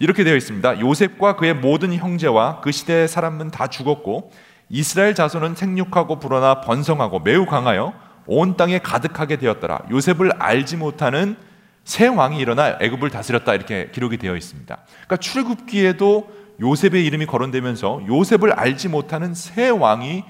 이렇게 0.00 0.24
되어 0.24 0.34
있습니다. 0.34 0.80
요셉과 0.80 1.36
그의 1.36 1.54
모든 1.54 1.94
형제와 1.94 2.62
그 2.62 2.72
시대의 2.72 3.06
사람은 3.06 3.52
다 3.52 3.68
죽었고 3.68 4.32
이스라엘 4.70 5.14
자손은 5.14 5.54
생육하고 5.54 6.18
불어나 6.18 6.62
번성하고 6.62 7.20
매우 7.20 7.46
강하여 7.46 7.94
온 8.26 8.56
땅에 8.56 8.80
가득하게 8.80 9.36
되었더라. 9.36 9.82
요셉을 9.92 10.32
알지 10.42 10.78
못하는 10.78 11.36
새 11.84 12.08
왕이 12.08 12.40
일어나 12.40 12.76
애굽을 12.80 13.10
다스렸다 13.10 13.54
이렇게 13.54 13.90
기록이 13.92 14.16
되어 14.16 14.34
있습니다. 14.34 14.78
그러니까 15.06 15.16
출애굽기에도 15.16 16.43
요셉의 16.60 17.04
이름이 17.06 17.26
거론되면서 17.26 18.02
요셉을 18.06 18.52
알지 18.52 18.88
못하는 18.88 19.34
새 19.34 19.68
왕이 19.68 20.24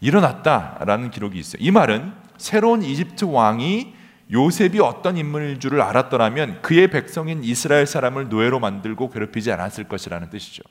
일어났다라는 0.00 1.10
기록이 1.10 1.38
있어요. 1.38 1.62
이 1.62 1.70
말은 1.70 2.12
새로운 2.36 2.82
이집트 2.82 3.24
왕이 3.24 3.94
요셉이 4.30 4.80
어떤 4.80 5.16
인물일 5.16 5.58
줄을 5.58 5.80
알았더라면 5.80 6.62
그의 6.62 6.88
백성인 6.90 7.42
이스라엘 7.42 7.86
사람을 7.86 8.28
노예로 8.28 8.60
만들고 8.60 9.10
괴롭히지 9.10 9.50
않았을 9.52 9.84
것이라는 9.84 10.30
뜻이죠. 10.30 10.62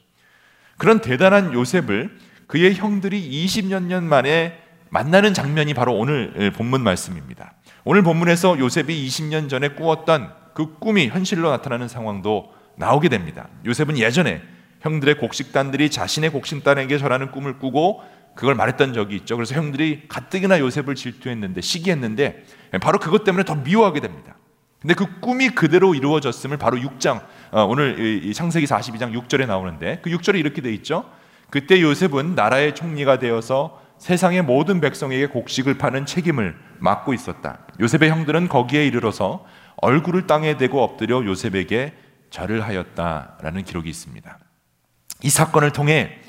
그런 0.78 1.02
대단한 1.02 1.54
요셉을 1.54 2.18
그의 2.46 2.76
형들이 2.76 3.46
20년 3.46 3.84
년 3.84 4.04
만에 4.04 4.60
만나는 4.90 5.34
장면이 5.34 5.74
바로 5.74 5.94
오늘 5.94 6.52
본문 6.56 6.82
말씀입니다. 6.82 7.54
오늘 7.84 8.04
본문에서 8.04 8.60
요셉이 8.60 9.08
20년 9.08 9.50
전에 9.50 9.70
꾸었던 9.70 10.32
그 10.54 10.78
꿈이 10.80 11.08
현실로 11.08 11.50
나타나는 11.50 11.88
상황도 11.88 12.54
나오게 12.78 13.10
됩니다. 13.10 13.48
요셉은 13.66 13.98
예전에 13.98 14.42
형들의 14.82 15.18
곡식단들이 15.18 15.90
자신의 15.90 16.30
곡식단에게 16.32 16.98
절하는 16.98 17.32
꿈을 17.32 17.60
꾸고 17.60 18.04
그걸 18.36 18.56
말했던 18.56 18.94
적이 18.94 19.16
있죠. 19.18 19.36
그래서 19.36 19.56
형들이 19.56 20.04
가뜩이나 20.08 20.60
요셉을 20.60 20.96
질투했는데 20.96 21.62
시기했는데 21.62 22.44
바로 22.82 23.00
그것 23.00 23.24
때문에 23.24 23.44
더 23.44 23.56
미워하게 23.56 24.00
됩니다. 24.00 24.36
근데 24.80 24.94
그 24.94 25.20
꿈이 25.20 25.50
그대로 25.50 25.96
이루어졌음을 25.96 26.58
바로 26.58 26.78
6장 26.78 27.22
어, 27.52 27.64
오늘 27.64 28.32
창세기 28.34 28.68
42장 28.68 29.12
6절에 29.14 29.48
나오는데 29.48 30.00
그 30.04 30.10
6절에 30.12 30.40
이렇게 30.40 30.62
돼 30.62 30.72
있죠. 30.76 31.10
그때 31.50 31.82
요셉은 31.82 32.36
나라의 32.36 32.76
총리가 32.76 33.20
되어서 33.20 33.82
세상의 33.98 34.44
모든 34.44 34.80
백성에게 34.80 35.28
곡식을 35.28 35.78
파는 35.78 36.06
책임을 36.06 36.56
맡고 36.80 37.14
있었다. 37.14 37.66
요셉의 37.80 38.10
형들은 38.12 38.48
거기에 38.50 38.86
이르러서 38.86 39.46
얼굴을 39.78 40.28
땅에 40.28 40.58
대고 40.58 40.84
엎드려 40.84 41.26
요셉에게 41.26 41.94
절을 42.30 42.62
하였다라는 42.62 43.64
기록이 43.64 43.90
있습니다. 43.90 44.38
이 45.24 45.30
사건을 45.30 45.72
통해 45.72 46.20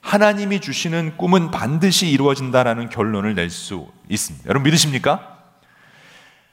하나님이 0.00 0.60
주시는 0.60 1.16
꿈은 1.16 1.50
반드시 1.50 2.10
이루어진다라는 2.10 2.90
결론을 2.90 3.34
낼 3.34 3.48
수 3.50 3.88
있습니다. 4.08 4.48
여러분 4.48 4.64
믿으십니까? 4.64 5.38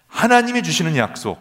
하나님이 0.07 0.63
주시는 0.63 0.95
약속, 0.97 1.39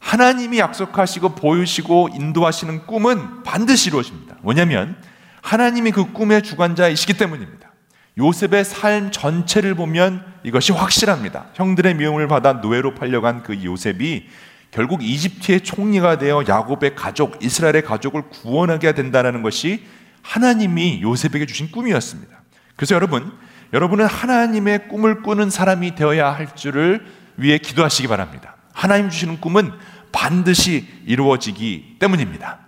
하나님이 0.00 0.58
약속하시고 0.58 1.36
보이시고 1.36 2.10
인도하시는 2.14 2.86
꿈은 2.86 3.42
반드시 3.44 3.88
이루어집니다. 3.88 4.36
뭐냐면 4.42 4.96
하나님이 5.42 5.92
그 5.92 6.12
꿈의 6.12 6.42
주관자이시기 6.42 7.14
때문입니다. 7.14 7.70
요셉의 8.18 8.64
삶 8.64 9.10
전체를 9.10 9.74
보면 9.74 10.24
이것이 10.44 10.72
확실합니다. 10.72 11.46
형들의 11.54 11.94
미움을 11.94 12.28
받아 12.28 12.54
노예로 12.54 12.94
팔려간 12.94 13.42
그 13.42 13.64
요셉이 13.64 14.28
결국 14.74 15.04
이집트의 15.04 15.60
총리가 15.60 16.18
되어 16.18 16.42
야곱의 16.48 16.96
가족, 16.96 17.40
이스라엘의 17.40 17.82
가족을 17.82 18.22
구원하게 18.22 18.92
된다는 18.92 19.40
것이 19.40 19.84
하나님이 20.22 21.00
요셉에게 21.00 21.46
주신 21.46 21.70
꿈이었습니다. 21.70 22.42
그래서 22.74 22.96
여러분, 22.96 23.30
여러분은 23.72 24.04
하나님의 24.06 24.88
꿈을 24.88 25.22
꾸는 25.22 25.48
사람이 25.48 25.94
되어야 25.94 26.32
할 26.32 26.56
줄을 26.56 27.06
위해 27.36 27.58
기도하시기 27.58 28.08
바랍니다. 28.08 28.56
하나님 28.72 29.10
주시는 29.10 29.40
꿈은 29.40 29.70
반드시 30.10 30.88
이루어지기 31.06 31.98
때문입니다. 32.00 32.58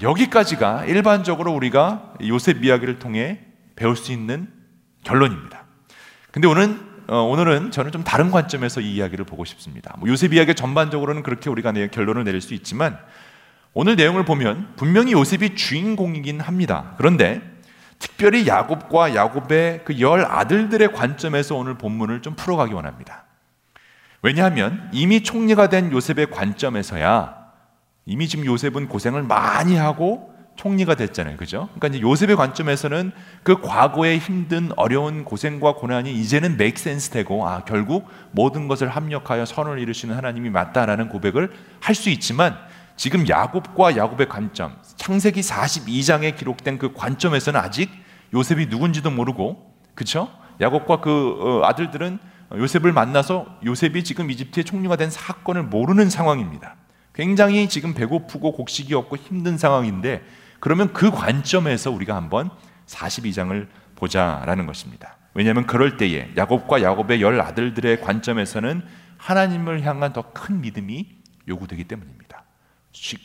여기까지가 0.00 0.84
일반적으로 0.84 1.52
우리가 1.54 2.14
요셉 2.28 2.64
이야기를 2.64 3.00
통해 3.00 3.40
배울 3.74 3.96
수 3.96 4.12
있는 4.12 4.46
결론입니다. 5.02 5.64
근데 6.30 6.46
오늘 6.46 6.87
어, 7.10 7.22
오늘은 7.22 7.70
저는 7.70 7.90
좀 7.90 8.04
다른 8.04 8.30
관점에서 8.30 8.80
이 8.82 8.94
이야기를 8.96 9.24
보고 9.24 9.44
싶습니다. 9.46 9.94
뭐 9.98 10.08
요셉 10.10 10.34
이야기 10.34 10.54
전반적으로는 10.54 11.22
그렇게 11.22 11.48
우리가 11.48 11.72
결론을 11.90 12.24
내릴 12.24 12.42
수 12.42 12.52
있지만 12.52 12.98
오늘 13.72 13.96
내용을 13.96 14.24
보면 14.26 14.74
분명히 14.76 15.12
요셉이 15.12 15.54
주인공이긴 15.54 16.40
합니다. 16.40 16.94
그런데 16.98 17.40
특별히 17.98 18.46
야곱과 18.46 19.14
야곱의 19.14 19.84
그 19.84 19.98
열 20.00 20.24
아들들의 20.24 20.92
관점에서 20.92 21.56
오늘 21.56 21.78
본문을 21.78 22.20
좀 22.20 22.34
풀어가기 22.36 22.74
원합니다. 22.74 23.24
왜냐하면 24.20 24.88
이미 24.92 25.22
총리가 25.22 25.68
된 25.70 25.90
요셉의 25.90 26.30
관점에서야 26.30 27.38
이미 28.04 28.28
지금 28.28 28.44
요셉은 28.44 28.88
고생을 28.88 29.22
많이 29.22 29.76
하고 29.76 30.27
총리가 30.58 30.96
됐잖아요. 30.96 31.36
그죠? 31.36 31.68
그러니까 31.74 31.88
이제 31.88 32.00
요셉의 32.00 32.36
관점에서는 32.36 33.12
그 33.44 33.60
과거의 33.60 34.18
힘든 34.18 34.70
어려운 34.76 35.24
고생과 35.24 35.74
고난이 35.74 36.12
이제는 36.12 36.58
sense 36.60 37.12
되고 37.12 37.48
아, 37.48 37.64
결국 37.64 38.08
모든 38.32 38.66
것을 38.66 38.88
합력하여 38.88 39.44
선을 39.44 39.78
이루시는 39.78 40.14
하나님이 40.16 40.50
맞다라는 40.50 41.08
고백을 41.08 41.52
할 41.80 41.98
수 41.98 42.10
있지만 42.10 42.56
지금 42.96 43.28
야곱과 43.28 43.96
야곱의 43.96 44.28
관점, 44.28 44.76
창세기 44.96 45.40
42장에 45.40 46.36
기록된 46.36 46.78
그 46.78 46.92
관점에서는 46.92 47.58
아직 47.58 47.90
요셉이 48.34 48.66
누군지도 48.66 49.10
모르고 49.10 49.74
그렇죠? 49.94 50.28
야곱과 50.60 51.00
그 51.00 51.36
어, 51.40 51.66
아들들은 51.66 52.18
요셉을 52.52 52.92
만나서 52.92 53.46
요셉이 53.64 54.02
지금 54.04 54.30
이집트의 54.30 54.64
총리가 54.64 54.96
된 54.96 55.10
사건을 55.10 55.64
모르는 55.64 56.10
상황입니다. 56.10 56.76
굉장히 57.14 57.68
지금 57.68 57.94
배고프고 57.94 58.52
곡식이 58.52 58.94
없고 58.94 59.16
힘든 59.16 59.58
상황인데 59.58 60.22
그러면 60.60 60.92
그 60.92 61.10
관점에서 61.10 61.90
우리가 61.90 62.16
한번 62.16 62.50
42장을 62.86 63.68
보자라는 63.96 64.66
것입니다. 64.66 65.16
왜냐하면 65.34 65.66
그럴 65.66 65.96
때에 65.96 66.30
야곱과 66.36 66.82
야곱의 66.82 67.22
열 67.22 67.40
아들들의 67.40 68.00
관점에서는 68.00 68.82
하나님을 69.18 69.82
향한 69.84 70.12
더 70.12 70.32
큰 70.32 70.60
믿음이 70.60 71.06
요구되기 71.48 71.84
때문입니다. 71.84 72.44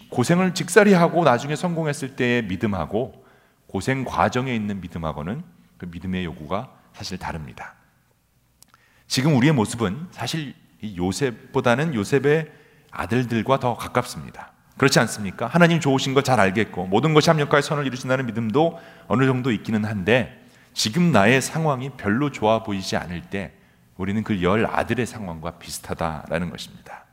고생을 0.09 0.53
직살이 0.53 0.93
하고 0.93 1.23
나중에 1.23 1.55
성공했을 1.55 2.15
때의 2.15 2.43
믿음하고 2.43 3.25
고생 3.67 4.05
과정에 4.05 4.53
있는 4.53 4.81
믿음하고는 4.81 5.43
그 5.77 5.85
믿음의 5.85 6.25
요구가 6.25 6.71
사실 6.93 7.17
다릅니다. 7.17 7.75
지금 9.07 9.35
우리의 9.35 9.53
모습은 9.53 10.07
사실 10.11 10.53
요셉보다는 10.83 11.95
요셉의 11.95 12.51
아들들과 12.91 13.59
더 13.59 13.75
가깝습니다. 13.75 14.52
그렇지 14.77 14.99
않습니까? 14.99 15.47
하나님 15.47 15.79
좋으신 15.79 16.13
거 16.13 16.21
잘 16.21 16.39
알겠고 16.39 16.87
모든 16.87 17.13
것이 17.13 17.29
합력하여 17.29 17.61
선을 17.61 17.85
이루신다는 17.85 18.25
믿음도 18.25 18.79
어느 19.07 19.25
정도 19.25 19.51
있기는 19.51 19.85
한데 19.85 20.39
지금 20.73 21.11
나의 21.11 21.41
상황이 21.41 21.91
별로 21.91 22.31
좋아 22.31 22.63
보이지 22.63 22.97
않을 22.97 23.21
때 23.23 23.53
우리는 23.97 24.23
그 24.23 24.41
열 24.41 24.65
아들의 24.65 25.05
상황과 25.05 25.51
비슷하다라는 25.59 26.49
것입니다. 26.49 27.05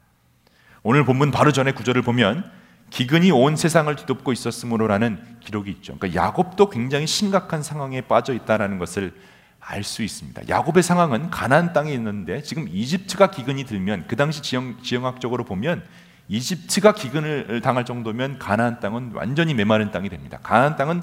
오늘 0.83 1.05
본문 1.05 1.31
바로 1.31 1.53
전에 1.53 1.73
구절을 1.73 2.01
보면 2.03 2.51
기근이 2.89 3.31
온 3.31 3.55
세상을 3.57 3.95
뒤덮고 3.95 4.33
있었으므로라는 4.33 5.37
기록이 5.41 5.71
있죠. 5.73 5.97
그러니까 5.99 6.21
야곱도 6.25 6.71
굉장히 6.71 7.07
심각한 7.07 7.63
상황에 7.63 8.01
빠져 8.01 8.33
있다라는 8.33 8.79
것을 8.79 9.13
알 9.61 9.85
수 9.85 10.03
있습니다. 10.03 10.49
야곱의 10.49 10.83
상황은 10.83 11.31
가나안 11.31 11.75
땅에 11.75 11.93
있는데 11.93 12.43
지금 12.43 12.67
이집트가 12.67 13.31
기근이 13.31 13.65
들면 13.65 14.07
그 14.09 14.17
당시 14.17 14.41
지형, 14.41 14.79
지형학적으로 14.83 15.45
보면 15.45 15.85
이집트가 16.31 16.93
기근을 16.93 17.61
당할 17.61 17.85
정도면 17.85 18.39
가나안 18.39 18.79
땅은 18.79 19.13
완전히 19.15 19.53
메마른 19.53 19.91
땅이 19.91 20.09
됩니다. 20.09 20.39
가나안 20.43 20.77
땅은 20.77 21.03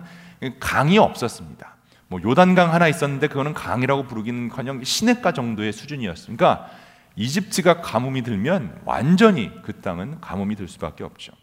강이 0.59 0.97
없었습니다. 0.97 1.75
뭐 2.07 2.21
요단강 2.23 2.73
하나 2.73 2.87
있었는데 2.87 3.27
그거는 3.27 3.53
강이라고 3.53 4.03
부르기는커녕 4.03 4.83
시냇가 4.85 5.33
정도의 5.33 5.73
수준이었습니다. 5.73 6.45
그러니까 6.45 6.71
이집트가 7.17 7.81
가뭄이 7.81 8.23
들면 8.23 8.81
완전히 8.85 9.51
그 9.63 9.73
땅은 9.81 10.21
가뭄이 10.21 10.55
들 10.55 10.69
수밖에 10.69 11.03
없죠. 11.03 11.33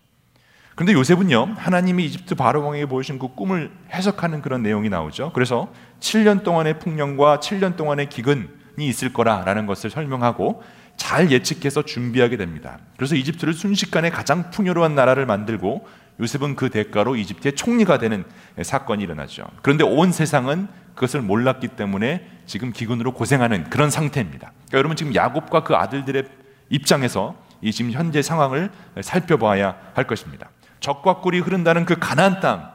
그런데 0.74 0.94
요셉은요, 0.94 1.54
하나님이 1.56 2.06
이집트 2.06 2.36
바로 2.36 2.64
왕에게 2.64 2.86
보여준 2.86 3.18
그 3.18 3.28
꿈을 3.34 3.70
해석하는 3.92 4.40
그런 4.40 4.62
내용이 4.62 4.88
나오죠. 4.88 5.32
그래서 5.34 5.72
7년 6.00 6.42
동안의 6.42 6.78
풍년과 6.78 7.40
7년 7.40 7.76
동안의 7.76 8.08
기근이 8.08 8.48
있을 8.78 9.12
거라라는 9.12 9.66
것을 9.66 9.90
설명하고 9.90 10.62
잘 10.96 11.30
예측해서 11.30 11.82
준비하게 11.82 12.36
됩니다. 12.36 12.78
그래서 12.96 13.14
이집트를 13.14 13.54
순식간에 13.54 14.10
가장 14.10 14.50
풍요로운 14.50 14.94
나라를 14.94 15.26
만들고 15.26 15.86
요셉은 16.20 16.54
그 16.54 16.70
대가로 16.70 17.16
이집트의 17.16 17.56
총리가 17.56 17.98
되는 17.98 18.24
사건이 18.62 19.02
일어나죠. 19.02 19.44
그런데 19.62 19.84
온 19.84 20.12
세상은 20.12 20.68
그것을 20.94 21.22
몰랐기 21.22 21.68
때문에 21.68 22.28
지금 22.46 22.72
기근으로 22.72 23.12
고생하는 23.14 23.64
그런 23.64 23.90
상태입니다. 23.90 24.52
그러니까 24.52 24.78
여러분 24.78 24.96
지금 24.96 25.14
야곱과 25.14 25.64
그 25.64 25.74
아들들의 25.74 26.24
입장에서 26.70 27.34
이 27.60 27.72
지금 27.72 27.90
현재 27.90 28.22
상황을 28.22 28.70
살펴봐야 29.00 29.76
할 29.94 30.06
것입니다. 30.06 30.50
적과 30.80 31.20
꿀이 31.20 31.40
흐른다는 31.40 31.84
그 31.84 31.96
가나안 31.98 32.40
땅, 32.40 32.72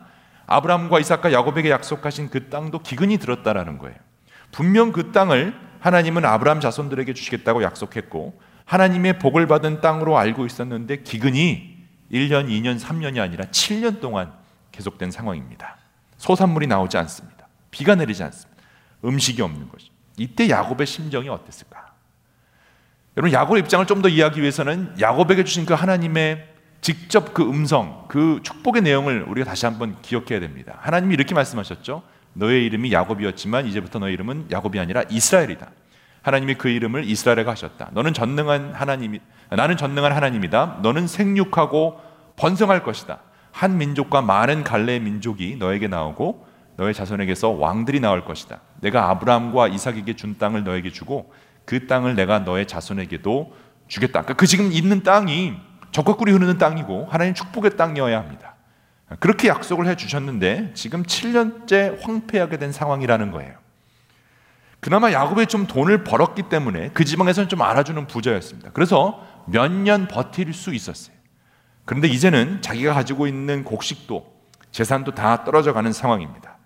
아브라함과 0.48 1.00
이삭과 1.00 1.32
야곱에게 1.32 1.70
약속하신 1.70 2.30
그 2.30 2.50
땅도 2.50 2.80
기근이 2.80 3.20
들었다라는 3.20 3.78
거예요. 3.78 3.96
분명 4.52 4.92
그 4.92 5.12
땅을 5.12 5.54
하나님은 5.80 6.26
아브라함 6.26 6.60
자손들에게 6.60 7.14
주시겠다고 7.14 7.64
약속했고 7.64 8.40
하나님의 8.66 9.20
복을 9.20 9.48
받은 9.48 9.82
땅으로 9.82 10.18
알고 10.18 10.46
있었는데 10.46 11.04
기근이 11.04 11.78
1년, 12.12 12.48
2년, 12.48 12.80
3년이 12.80 13.20
아니라 13.20 13.46
7년 13.46 14.00
동안 14.00 14.34
계속된 14.72 15.12
상황입니다. 15.12 15.78
소산물이 16.18 16.68
나오지 16.68 16.98
않습니다. 16.98 17.48
비가 17.72 17.96
내리지 17.96 18.24
않습니다. 18.24 18.62
음식이 19.06 19.42
없는 19.42 19.70
것이. 19.70 19.90
이때 20.18 20.50
야곱의 20.50 20.86
심정이 20.86 21.30
어땠을까? 21.30 21.94
여러분 23.18 23.34
야곱의 23.34 23.62
입장을 23.64 23.86
좀 23.86 24.02
더 24.02 24.10
이해하기 24.10 24.40
위해서는 24.42 24.96
야곱에게 25.00 25.44
주신 25.44 25.66
그 25.66 25.74
하나님의 25.74 26.48
직접 26.82 27.34
그 27.34 27.44
음성, 27.44 28.06
그 28.08 28.40
축복의 28.44 28.82
내용을 28.82 29.24
우리가 29.24 29.50
다시 29.50 29.66
한번 29.66 30.02
기억해야 30.02 30.40
됩니다. 30.40 30.78
하나님이 30.82 31.14
이렇게 31.16 31.34
말씀하셨죠. 31.36 32.04
너의 32.34 32.66
이름이 32.66 32.92
야곱이었지만 32.92 33.66
이제부터 33.68 34.00
너의 34.00 34.14
이름은 34.14 34.48
야곱이 34.52 34.80
아니라 34.80 35.04
이스라엘이다. 35.10 35.70
하나님이 36.22 36.56
그 36.56 36.70
이름을 36.70 37.06
이스라엘에가 37.06 37.52
하셨다. 37.52 37.90
너는 37.94 38.14
전능한 38.14 38.74
하나님이 38.74 39.20
나는 39.50 39.78
전능한 39.78 40.12
하나님이다. 40.12 40.80
너는 40.82 41.08
생육하고 41.08 42.00
번성할 42.36 42.84
것이다. 42.84 43.20
한 43.52 43.78
민족과 43.78 44.22
많은 44.22 44.64
갈래의 44.64 45.00
민족이 45.00 45.58
너에게 45.58 45.88
나오고 45.88 46.48
너의 46.78 46.94
자손에게서 46.94 47.50
왕들이 47.50 48.00
나올 48.00 48.24
것이다. 48.24 48.62
내가 48.80 49.10
아브라함과 49.10 49.68
이삭에게 49.68 50.16
준 50.16 50.38
땅을 50.38 50.64
너에게 50.64 50.92
주고 50.92 51.34
그 51.66 51.88
땅을 51.88 52.16
내가 52.16 52.40
너의 52.40 52.68
자손에게도 52.68 53.54
주겠다. 53.88 54.22
그러니까 54.22 54.34
그 54.36 54.48
지금 54.48 54.72
있는 54.72 55.04
땅이 55.04 55.56
적과 55.92 56.16
꿀이 56.16 56.32
흐르는 56.32 56.58
땅이고 56.58 57.08
하나님 57.10 57.34
축복의 57.34 57.76
땅이어야 57.76 58.18
합니다. 58.18 58.56
그렇게 59.20 59.48
약속을 59.48 59.88
해 59.88 59.96
주셨는데 59.96 60.72
지금 60.76 61.04
7년째 61.04 62.02
황폐하게 62.02 62.58
된 62.58 62.72
상황이라는 62.72 63.32
거예요. 63.32 63.56
그나마 64.80 65.12
야곱이 65.12 65.48
좀 65.48 65.68
돈을 65.68 66.04
벌었기 66.04 66.44
때문에 66.44 66.92
그 66.94 67.04
지방에서는 67.04 67.50
좀 67.50 67.62
알아주는 67.62 68.08
부자였습니다. 68.08 68.72
그래서 68.74 69.26
몇 69.46 69.72
년 69.72 70.08
버틸 70.08 70.54
수 70.54 70.74
있었어요. 70.74 71.16
그런데 71.86 72.08
이제는 72.08 72.62
자기가 72.62 72.94
가지고 72.94 73.26
있는 73.28 73.64
곡식도 73.64 74.40
재산도 74.72 75.16
다 75.16 75.44
떨어져 75.44 75.74
가는 75.74 75.92
상황입니다. 75.92 76.58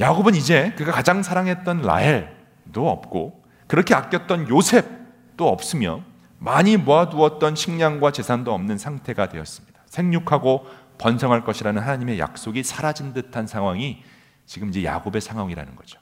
야곱은 0.00 0.34
이제 0.34 0.72
그가 0.76 0.90
가장 0.90 1.22
사랑했던 1.22 1.82
라헬도 1.82 2.88
없고 2.88 3.42
그렇게 3.66 3.94
아꼈던 3.94 4.48
요셉도 4.48 5.46
없으며 5.46 6.00
많이 6.38 6.78
모아두었던 6.78 7.54
식량과 7.54 8.10
재산도 8.10 8.52
없는 8.52 8.78
상태가 8.78 9.28
되었습니다. 9.28 9.80
생육하고 9.86 10.66
번성할 11.02 11.44
것이라는 11.44 11.82
하나님의 11.82 12.20
약속이 12.20 12.62
사라진 12.62 13.12
듯한 13.12 13.48
상황이 13.48 14.04
지금 14.46 14.68
이제 14.68 14.84
야곱의 14.84 15.20
상황이라는 15.20 15.74
거죠. 15.74 15.98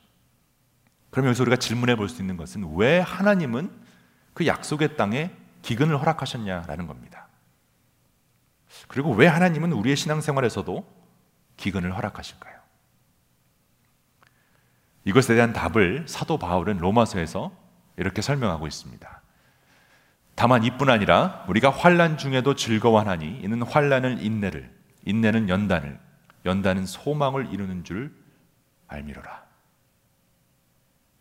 그럼 1.10 1.26
여기서 1.26 1.42
우리가 1.42 1.56
질문해 1.56 1.96
볼 1.96 2.08
수 2.10 2.20
있는 2.20 2.36
것은 2.36 2.76
왜 2.76 3.00
하나님은 3.00 3.70
그 4.34 4.46
약속의 4.46 4.98
땅에 4.98 5.30
기근을 5.62 5.98
허락하셨냐라는 5.98 6.86
겁니다. 6.86 7.28
그리고 8.88 9.12
왜 9.12 9.26
하나님은 9.26 9.72
우리의 9.72 9.96
신앙생활에서도 9.96 10.84
기근을 11.56 11.96
허락하실까요? 11.96 12.60
이것에 15.04 15.34
대한 15.34 15.54
답을 15.54 16.04
사도 16.08 16.38
바울은 16.38 16.76
로마서에서 16.76 17.52
이렇게 17.96 18.20
설명하고 18.20 18.66
있습니다. 18.66 19.22
다만 20.34 20.62
이뿐 20.62 20.90
아니라 20.90 21.44
우리가 21.48 21.70
환란 21.70 22.18
중에도 22.18 22.54
즐거워하니 22.54 23.40
이는 23.42 23.62
환란을 23.62 24.22
인내를 24.22 24.79
인내는 25.04 25.48
연단을 25.48 25.98
연단은 26.44 26.86
소망을 26.86 27.52
이루는 27.52 27.84
줄 27.84 28.14
알미로라. 28.88 29.44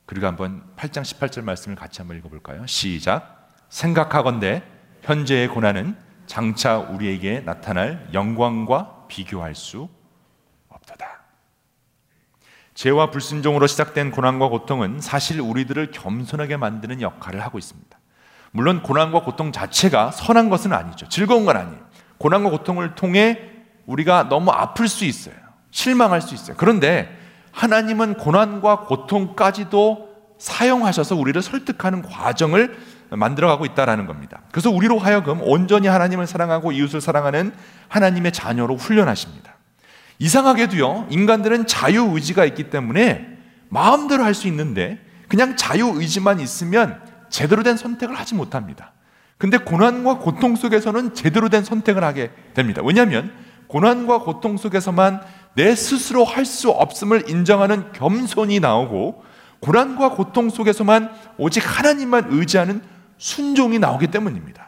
그리고 0.06 0.26
한번 0.28 0.64
8장 0.76 1.04
18절 1.04 1.44
말씀을 1.44 1.76
같이 1.76 2.02
한번 2.02 2.18
읽어볼까요? 2.18 2.66
시작. 2.66 3.50
생각하건대 3.70 4.64
현재의 5.02 5.48
고난은 5.48 5.96
장차 6.26 6.78
우리에게 6.78 7.42
나타날 7.42 8.10
영광과 8.14 9.06
비교할 9.08 9.56
수 9.56 9.90
없도다. 10.68 11.22
죄와 12.74 13.12
불순종으로 13.12 13.68
시작된 13.68 14.12
고난과 14.12 14.48
고통은 14.48 15.02
사실 15.02 15.42
우리들을 15.42 15.92
겸손하게 15.92 16.58
만드는 16.58 17.02
역할을 17.02 17.42
하고 17.42 17.60
있습니다. 17.60 18.00
물론 18.52 18.82
고난과 18.82 19.22
고통 19.24 19.52
자체가 19.52 20.12
선한 20.12 20.50
것은 20.50 20.74
아니죠. 20.74 21.08
즐거운 21.10 21.46
건 21.46 21.58
아니에요. 21.58 21.86
고난과 22.18 22.50
고통을 22.50 22.96
통해 22.96 23.59
우리가 23.90 24.30
너무 24.30 24.52
아플 24.52 24.88
수 24.88 25.04
있어요. 25.04 25.34
실망할 25.72 26.22
수 26.22 26.36
있어요. 26.36 26.56
그런데 26.58 27.10
하나님은 27.52 28.16
고난과 28.16 28.82
고통까지도 28.82 30.10
사용하셔서 30.38 31.16
우리를 31.16 31.42
설득하는 31.42 32.04
과정을 32.04 32.78
만들어가고 33.10 33.66
있다라는 33.66 34.06
겁니다. 34.06 34.42
그래서 34.52 34.70
우리로 34.70 35.00
하여금 35.00 35.42
온전히 35.42 35.88
하나님을 35.88 36.28
사랑하고 36.28 36.72
이웃을 36.72 37.02
사랑하는 37.02 37.52
하나님의 37.88 38.32
자녀로 38.32 38.78
훈련하십니다. 38.78 39.56
이상하게도요, 40.20 41.08
인간들은 41.10 41.66
자유 41.66 42.12
의지가 42.14 42.46
있기 42.46 42.70
때문에 42.70 43.38
마음대로 43.70 44.24
할 44.24 44.36
수 44.36 44.48
있는데 44.48 45.00
그냥 45.28 45.56
자유 45.56 45.94
의지만 45.96 46.40
있으면 46.40 47.02
제대로 47.30 47.64
된 47.64 47.78
선택을 47.78 48.16
하지 48.16 48.36
못합니다. 48.36 48.92
근데 49.38 49.58
고난과 49.58 50.20
고통 50.20 50.56
속에서는 50.56 51.14
제대로 51.16 51.50
된 51.50 51.64
선택을 51.64 52.04
하게 52.04 52.32
됩니다. 52.54 52.82
왜냐하면 52.84 53.32
고난과 53.70 54.20
고통 54.20 54.58
속에서만 54.58 55.22
내 55.56 55.76
스스로 55.76 56.26
할 56.26 56.46
수 56.46 56.70
없음을 56.70 57.30
인정하는 57.30 57.92
겸손이 57.94 58.60
나오고 58.60 59.24
고난과 59.62 60.12
고통 60.12 60.50
속에서만 60.50 61.12
오직 61.38 61.62
하나님만 61.66 62.28
의지하는 62.30 62.82
순종이 63.18 63.80
나오기 63.80 64.08
때문입니다. 64.08 64.68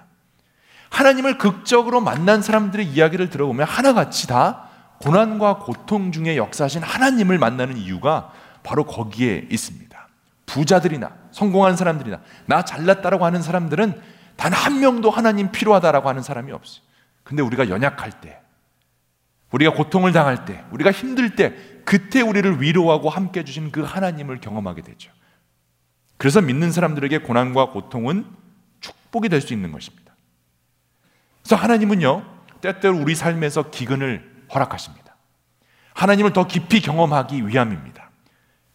하나님을 0.90 1.38
극적으로 1.38 2.02
만난 2.02 2.42
사람들의 2.42 2.86
이야기를 2.88 3.30
들어보면 3.30 3.66
하나같이 3.68 4.28
다 4.28 4.68
고난과 5.00 5.60
고통 5.60 6.12
중에 6.12 6.36
역사하신 6.38 6.84
하나님을 6.84 7.38
만나는 7.38 7.78
이유가 7.78 8.32
바로 8.64 8.84
거기에 8.84 9.48
있습니다. 9.50 10.08
부자들이나 10.46 11.12
성공한 11.32 11.78
사람들이나 11.78 12.20
나 12.46 12.66
잘났다라고 12.66 13.26
하는 13.26 13.42
사람들은 13.42 14.00
단 14.36 14.54
한 14.54 14.80
명도 14.80 15.10
하나님 15.10 15.52
필요하다라고 15.52 16.10
하는 16.10 16.22
사람이 16.22 16.52
없어요. 16.52 16.84
근데 17.24 17.42
우리가 17.42 17.70
연약할 17.70 18.12
때, 18.22 18.41
우리가 19.52 19.74
고통을 19.74 20.12
당할 20.14 20.46
때, 20.46 20.64
우리가 20.72 20.92
힘들 20.92 21.36
때, 21.36 21.54
그때 21.86 22.22
우리를 22.22 22.62
위로하고 22.62 23.10
함께 23.10 23.42
해주신 23.42 23.72
그 23.72 23.82
하나님을 23.82 24.40
경험하게 24.40 24.82
되죠. 24.82 25.12
그래서 26.18 26.42
믿는 26.42 26.72
사람들에게 26.72 27.20
고난과 27.20 27.72
고통은 27.72 28.26
축복이 28.80 29.30
될 29.30 29.42
수 29.42 29.54
있는 29.54 29.72
것입니다. 29.72 30.14
그래서 31.42 31.56
하나님은요, 31.56 32.24
때때로 32.62 32.98
우리 32.98 33.16
삶에서 33.16 33.72
기근을 33.72 34.46
허락하십니다. 34.54 35.16
하나님을 35.94 36.34
더 36.34 36.48
깊이 36.48 36.80
경험하기 36.82 37.48
위함입니다. 37.48 38.10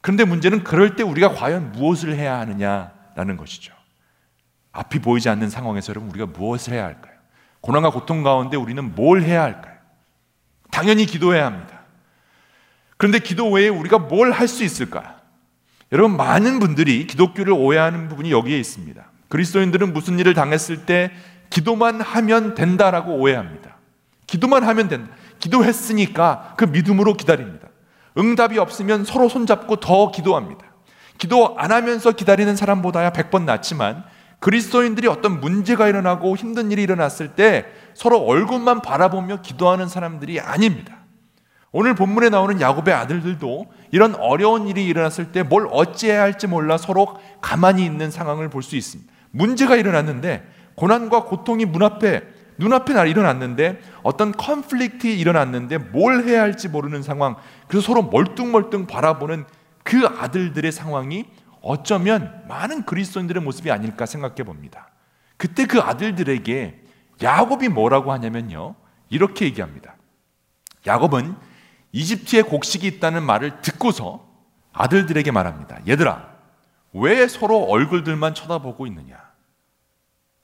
그런데 0.00 0.24
문제는 0.24 0.62
그럴 0.64 0.96
때 0.96 1.02
우리가 1.02 1.30
과연 1.34 1.72
무엇을 1.72 2.14
해야 2.14 2.38
하느냐라는 2.38 3.36
것이죠. 3.36 3.74
앞이 4.72 4.98
보이지 4.98 5.28
않는 5.30 5.48
상황에서 5.48 5.90
여러분 5.90 6.10
우리가 6.10 6.26
무엇을 6.26 6.74
해야 6.74 6.84
할까요? 6.84 7.14
고난과 7.60 7.90
고통 7.90 8.22
가운데 8.22 8.56
우리는 8.56 8.94
뭘 8.94 9.22
해야 9.22 9.42
할까요? 9.42 9.75
당연히 10.70 11.07
기도해야 11.07 11.46
합니다. 11.46 11.81
그런데 12.96 13.18
기도 13.18 13.50
외에 13.50 13.68
우리가 13.68 13.98
뭘 13.98 14.33
할 14.33 14.48
수 14.48 14.64
있을까? 14.64 15.16
여러분 15.92 16.16
많은 16.16 16.59
분들이 16.59 17.07
기독교를 17.07 17.52
오해하는 17.52 18.09
부분이 18.09 18.31
여기에 18.33 18.59
있습니다. 18.59 19.05
그리스도인들은 19.29 19.92
무슨 19.92 20.18
일을 20.18 20.35
당했을 20.35 20.85
때 20.87 21.12
기도만 21.50 22.00
하면 22.00 22.55
된다라고 22.55 23.14
오해합니다. 23.16 23.76
기도만 24.26 24.64
하면 24.64 24.88
된다. 24.88 25.12
기도했으니까 25.38 26.55
그 26.57 26.64
믿음으로 26.64 27.14
기다립니다. 27.14 27.68
응답이 28.18 28.59
없으면 28.59 29.05
서로 29.05 29.29
손잡고 29.29 29.76
더 29.76 30.11
기도합니다. 30.11 30.64
기도 31.18 31.55
안 31.59 31.70
하면서 31.70 32.11
기다리는 32.12 32.57
사람보다야 32.57 33.11
100번 33.11 33.44
낫지만 33.44 34.05
그리스도인들이 34.40 35.09
어떤 35.09 35.40
문제가 35.40 35.88
일어나고 35.88 36.37
힘든 36.37 36.70
일이 36.70 36.83
일어났을 36.83 37.29
때 37.29 37.66
서로 37.94 38.18
얼굴만 38.18 38.83
바라보며 38.83 39.40
기도하는 39.42 39.88
사람들이 39.88 40.40
아닙니다. 40.40 40.99
오늘 41.72 41.94
본문에 41.94 42.29
나오는 42.31 42.61
야곱의 42.61 42.94
아들들도 42.94 43.66
이런 43.90 44.14
어려운 44.14 44.68
일이 44.68 44.87
일어났을 44.87 45.33
때 45.33 45.42
뭘 45.42 45.68
어찌해야 45.70 46.22
할지 46.22 46.46
몰라 46.46 46.79
서로 46.79 47.18
가만히 47.40 47.85
있는 47.85 48.11
상황을 48.11 48.49
볼 48.51 48.62
수 48.62 48.77
있습니다. 48.77 49.12
문제가 49.31 49.77
일어났는데 49.77 50.46
고난과 50.77 51.25
고통이 51.25 51.64
문 51.66 51.83
앞에 51.83 52.22
눈앞에 52.59 52.94
날 52.94 53.09
일어났는데 53.09 53.81
어떤 54.03 54.33
컨플릭트 54.33 55.07
일어났는데 55.09 55.77
뭘 55.79 56.25
해야 56.25 56.40
할지 56.40 56.68
모르는 56.68 57.03
상황. 57.03 57.37
그래서 57.68 57.87
서로 57.87 58.03
멀뚱멀뚱 58.03 58.87
바라보는 58.87 59.44
그 59.83 60.07
아들들의 60.07 60.72
상황이 60.72 61.27
어쩌면 61.66 62.44
많은 62.46 62.85
그리스도인들의 62.87 63.42
모습이 63.42 63.72
아닐까 63.72 64.07
생각해 64.07 64.44
봅니다. 64.44 64.88
그때 65.37 65.66
그 65.66 65.81
아들들에게 65.81 66.85
야곱이 67.20 67.68
뭐라고 67.68 68.12
하냐면요. 68.12 68.76
이렇게 69.09 69.46
얘기합니다. 69.46 69.96
야곱은 70.87 71.35
이집트에 71.90 72.42
곡식이 72.42 72.87
있다는 72.87 73.24
말을 73.24 73.62
듣고서 73.62 74.29
아들들에게 74.72 75.31
말합니다. 75.33 75.81
얘들아, 75.88 76.37
왜 76.92 77.26
서로 77.26 77.64
얼굴들만 77.64 78.35
쳐다보고 78.35 78.87
있느냐? 78.87 79.18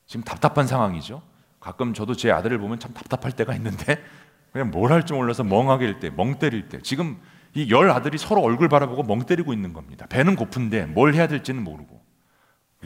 지금 0.07 0.25
답답한 0.25 0.67
상황이죠. 0.67 1.23
가끔 1.61 1.95
저도 1.95 2.17
제 2.17 2.33
아들을 2.33 2.59
보면 2.59 2.81
참 2.81 2.93
답답할 2.93 3.33
때가 3.33 3.55
있는데 3.55 4.03
그냥 4.51 4.71
뭘 4.71 4.91
할지 4.91 5.13
몰라서 5.13 5.45
멍하게 5.45 5.87
일 5.87 6.01
때, 6.01 6.11
멍 6.11 6.39
때릴 6.41 6.69
때 6.69 6.81
지금 6.83 7.21
이 7.55 7.71
열 7.71 7.91
아들이 7.91 8.17
서로 8.19 8.41
얼굴 8.43 8.69
바라보고 8.69 9.03
멍 9.03 9.25
때리고 9.25 9.53
있는 9.53 9.73
겁니다. 9.73 10.07
배는 10.07 10.37
고픈데 10.37 10.87
뭘 10.87 11.15
해야 11.15 11.27
될지는 11.27 11.63
모르고 11.63 12.01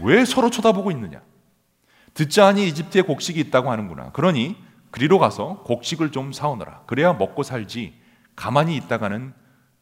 왜 0.02 0.24
서로 0.24 0.50
쳐다보고 0.50 0.90
있느냐? 0.90 1.22
듣자 2.14 2.46
하니 2.46 2.66
이집트에 2.68 3.02
곡식이 3.02 3.38
있다고 3.40 3.70
하는구나. 3.70 4.10
그러니 4.12 4.56
그리로 4.90 5.18
가서 5.18 5.62
곡식을 5.64 6.10
좀 6.12 6.32
사오너라. 6.32 6.82
그래야 6.86 7.12
먹고 7.12 7.42
살지. 7.42 8.00
가만히 8.34 8.76
있다가는 8.76 9.32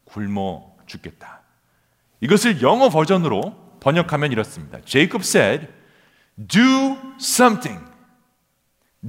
굶어 0.05 0.75
죽겠다. 0.85 1.41
이것을 2.21 2.61
영어 2.61 2.89
버전으로 2.89 3.77
번역하면 3.79 4.31
이렇습니다. 4.31 4.79
Jacob 4.85 5.21
said, 5.23 5.67
"Do 6.47 6.97
something." 7.19 7.83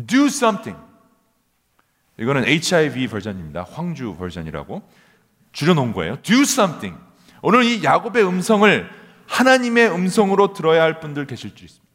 do 0.06 0.26
something. 0.26 0.78
이거는 2.18 2.44
HIV 2.44 3.08
버전입니다. 3.08 3.62
황주 3.62 4.16
버전이라고 4.18 4.82
줄여놓은 5.56 5.94
거예요. 5.94 6.18
do 6.22 6.42
something. 6.42 7.00
오늘 7.40 7.64
이 7.64 7.82
야곱의 7.82 8.26
음성을 8.26 8.90
하나님의 9.26 9.90
음성으로 9.90 10.52
들어야 10.52 10.82
할 10.82 11.00
분들 11.00 11.26
계실 11.26 11.50
수 11.56 11.64
있습니다. 11.64 11.86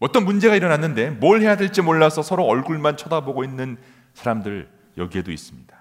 어떤 0.00 0.24
문제가 0.24 0.56
일어났는데 0.56 1.10
뭘 1.10 1.40
해야 1.40 1.56
될지 1.56 1.82
몰라서 1.82 2.22
서로 2.22 2.44
얼굴만 2.44 2.96
쳐다보고 2.96 3.44
있는 3.44 3.76
사람들 4.14 4.68
여기에도 4.98 5.30
있습니다. 5.30 5.76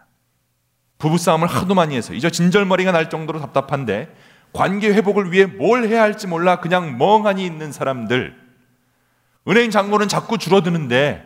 부부싸움을 0.99 1.47
하도 1.47 1.73
많이 1.73 1.95
해서 1.95 2.13
이제 2.13 2.29
진절머리가 2.29 2.91
날 2.91 3.09
정도로 3.09 3.39
답답한데 3.39 4.15
관계 4.53 4.89
회복을 4.93 5.31
위해 5.31 5.47
뭘 5.47 5.87
해야 5.87 6.03
할지 6.03 6.27
몰라 6.27 6.59
그냥 6.59 6.97
멍하니 6.99 7.43
있는 7.43 7.71
사람들 7.71 8.35
은행 9.47 9.71
잔고는 9.71 10.07
자꾸 10.09 10.37
줄어드는데 10.37 11.25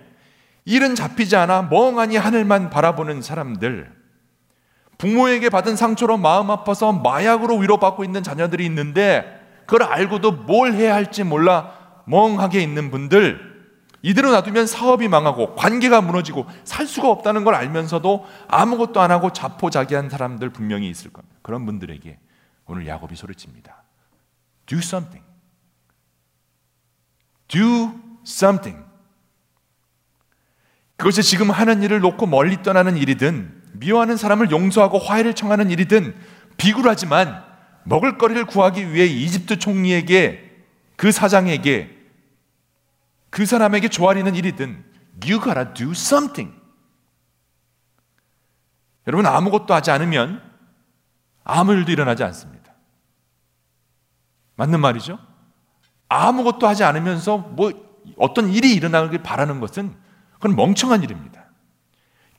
일은 0.64 0.96
잡히지 0.96 1.36
않아 1.36 1.64
멍하니 1.64 2.16
하늘만 2.16 2.70
바라보는 2.70 3.22
사람들, 3.22 4.03
부모에게 5.04 5.50
받은 5.50 5.76
상처로 5.76 6.16
마음 6.16 6.50
아파서 6.50 6.94
마약으로 6.94 7.58
위로받고 7.58 8.06
있는 8.06 8.24
자녀들이 8.24 8.66
있는데 8.68 9.42
그걸 9.66 9.84
알고도 9.84 10.32
뭘 10.32 10.72
해야 10.72 10.96
할지 10.96 11.26
몰라 11.26 11.74
멍하게 12.06 12.62
있는 12.62 12.90
분들, 12.90 13.54
이대로 14.02 14.32
놔두면 14.32 14.66
사업이 14.66 15.10
망하고 15.10 15.56
관계가 15.56 16.00
무너지고 16.00 16.46
살 16.64 16.88
수가 16.88 17.10
없다는 17.10 17.44
걸 17.44 17.54
알면서도 17.54 18.26
아무것도 18.48 19.02
안 19.02 19.12
하고 19.12 19.34
자포자기한 19.34 20.10
사람들 20.10 20.52
분명히 20.52 20.90
있을 20.90 21.12
겁니다. 21.12 21.36
그런 21.42 21.66
분들에게 21.66 22.18
오늘 22.66 22.88
야곱이 22.88 23.18
소리칩니다. 23.18 23.84
Do 24.68 24.78
something. 24.78 25.26
Do 27.50 28.00
something. 28.26 28.86
그것이 30.96 31.24
지금 31.24 31.52
하는 31.52 31.84
일을 31.84 32.00
놓고 32.00 32.26
멀리 32.26 32.64
떠나는 32.64 32.96
일이든 32.96 33.63
미워하는 33.74 34.18
사람을 34.18 34.52
용서하고 34.52 35.00
화해를 35.00 35.34
청하는 35.34 35.72
일이든 35.72 36.16
비굴하지만 36.58 37.44
먹을 37.84 38.18
거리를 38.18 38.46
구하기 38.46 38.94
위해 38.94 39.06
이집트 39.06 39.60
총리에게 39.60 40.52
그 40.96 41.12
사장에게 41.12 41.98
그 43.30 43.46
사람에게 43.46 43.90
조아리는 43.90 44.36
일이든 44.36 44.84
you 45.26 45.42
gotta 45.42 45.74
do 45.74 45.92
something. 45.92 46.54
여러분 49.08 49.26
아무것도 49.26 49.74
하지 49.74 49.92
않으면 49.92 50.42
아무 51.44 51.74
일도 51.74 51.92
일어나지 51.92 52.24
않습니다. 52.24 52.74
맞는 54.56 54.80
말이죠? 54.80 55.20
아무것도 56.08 56.68
하지 56.68 56.84
않으면서 56.84 57.38
뭐 57.38 57.72
어떤 58.18 58.50
일이 58.50 58.74
일어나길 58.74 59.24
바라는 59.24 59.60
것은 59.60 59.96
그건 60.34 60.56
멍청한 60.56 61.04
일입니다. 61.04 61.43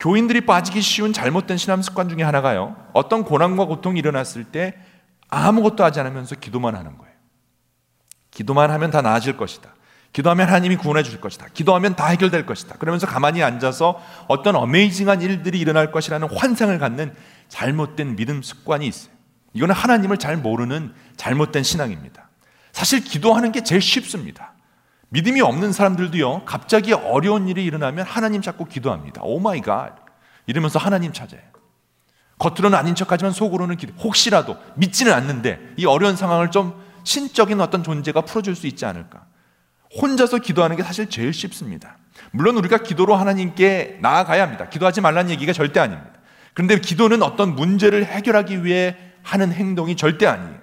교인들이 0.05 0.41
빠지기 0.41 0.81
쉬운 0.81 1.13
잘못된 1.13 1.57
신앙 1.57 1.81
습관 1.81 2.09
중에 2.09 2.21
하나가요. 2.21 2.75
어떤 2.93 3.23
고난과 3.23 3.65
고통이 3.65 3.97
일어났을 3.97 4.43
때 4.43 4.75
아무것도 5.29 5.83
하지 5.83 5.99
않으면서 5.99 6.35
기도만 6.35 6.75
하는 6.75 6.95
거예요. 6.99 7.11
기도만 8.29 8.69
하면 8.69 8.91
다 8.91 9.01
나아질 9.01 9.35
것이다. 9.35 9.73
기도하면 10.13 10.47
하나님이 10.47 10.75
구원해 10.75 11.01
줄 11.01 11.19
것이다. 11.19 11.47
기도하면 11.55 11.95
다 11.95 12.05
해결될 12.05 12.45
것이다. 12.45 12.75
그러면서 12.77 13.07
가만히 13.07 13.41
앉아서 13.41 13.99
어떤 14.27 14.55
amazing한 14.55 15.23
일들이 15.23 15.59
일어날 15.59 15.91
것이라는 15.91 16.29
환상을 16.31 16.77
갖는 16.77 17.15
잘못된 17.47 18.15
믿음 18.15 18.43
습관이 18.43 18.85
있어요. 18.85 19.11
이거는 19.53 19.73
하나님을 19.73 20.17
잘 20.17 20.37
모르는 20.37 20.93
잘못된 21.17 21.63
신앙입니다. 21.63 22.29
사실 22.73 23.03
기도하는 23.03 23.51
게 23.51 23.63
제일 23.63 23.81
쉽습니다. 23.81 24.53
믿음이 25.09 25.41
없는 25.41 25.71
사람들도요, 25.71 26.45
갑자기 26.45 26.93
어려운 26.93 27.47
일이 27.47 27.63
일어나면 27.63 28.05
하나님 28.05 28.41
찾고 28.41 28.65
기도합니다. 28.65 29.21
Oh 29.23 29.39
my 29.39 29.61
God. 29.61 29.95
이러면서 30.47 30.79
하나님 30.79 31.13
찾아요. 31.13 31.41
겉으로는 32.37 32.77
아닌 32.77 32.95
척 32.95 33.11
하지만 33.11 33.31
속으로는 33.31 33.77
기도. 33.77 33.93
혹시라도 33.95 34.57
믿지는 34.75 35.13
않는데 35.13 35.59
이 35.77 35.85
어려운 35.85 36.15
상황을 36.15 36.51
좀 36.51 36.83
신적인 37.03 37.61
어떤 37.61 37.83
존재가 37.83 38.21
풀어줄 38.21 38.55
수 38.55 38.67
있지 38.67 38.85
않을까. 38.85 39.25
혼자서 40.01 40.39
기도하는 40.39 40.75
게 40.75 40.83
사실 40.83 41.09
제일 41.09 41.31
쉽습니다. 41.31 41.97
물론 42.31 42.57
우리가 42.57 42.79
기도로 42.79 43.15
하나님께 43.15 43.99
나아가야 44.01 44.43
합니다. 44.43 44.67
기도하지 44.67 45.01
말라는 45.01 45.31
얘기가 45.31 45.53
절대 45.53 45.79
아닙니다. 45.79 46.11
그런데 46.53 46.79
기도는 46.79 47.23
어떤 47.23 47.55
문제를 47.55 48.05
해결하기 48.05 48.65
위해 48.65 48.97
하는 49.23 49.51
행동이 49.53 49.95
절대 49.95 50.25
아니에요. 50.25 50.59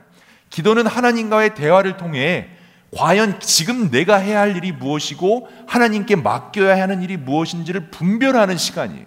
기도는 0.51 0.87
하나님과의 0.87 1.55
대화를 1.55 1.97
통해 1.97 2.51
과연 2.97 3.41
지금 3.41 3.91
내가 3.91 4.17
해야 4.17 4.41
할 4.41 4.57
일이 4.57 4.71
무엇이고 4.71 5.49
하나님께 5.67 6.17
맡겨야 6.17 6.81
하는 6.83 7.03
일이 7.03 7.17
무엇인지를 7.17 7.91
분별하는 7.91 8.57
시간이에요. 8.57 9.07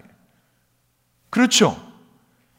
그렇죠. 1.30 1.80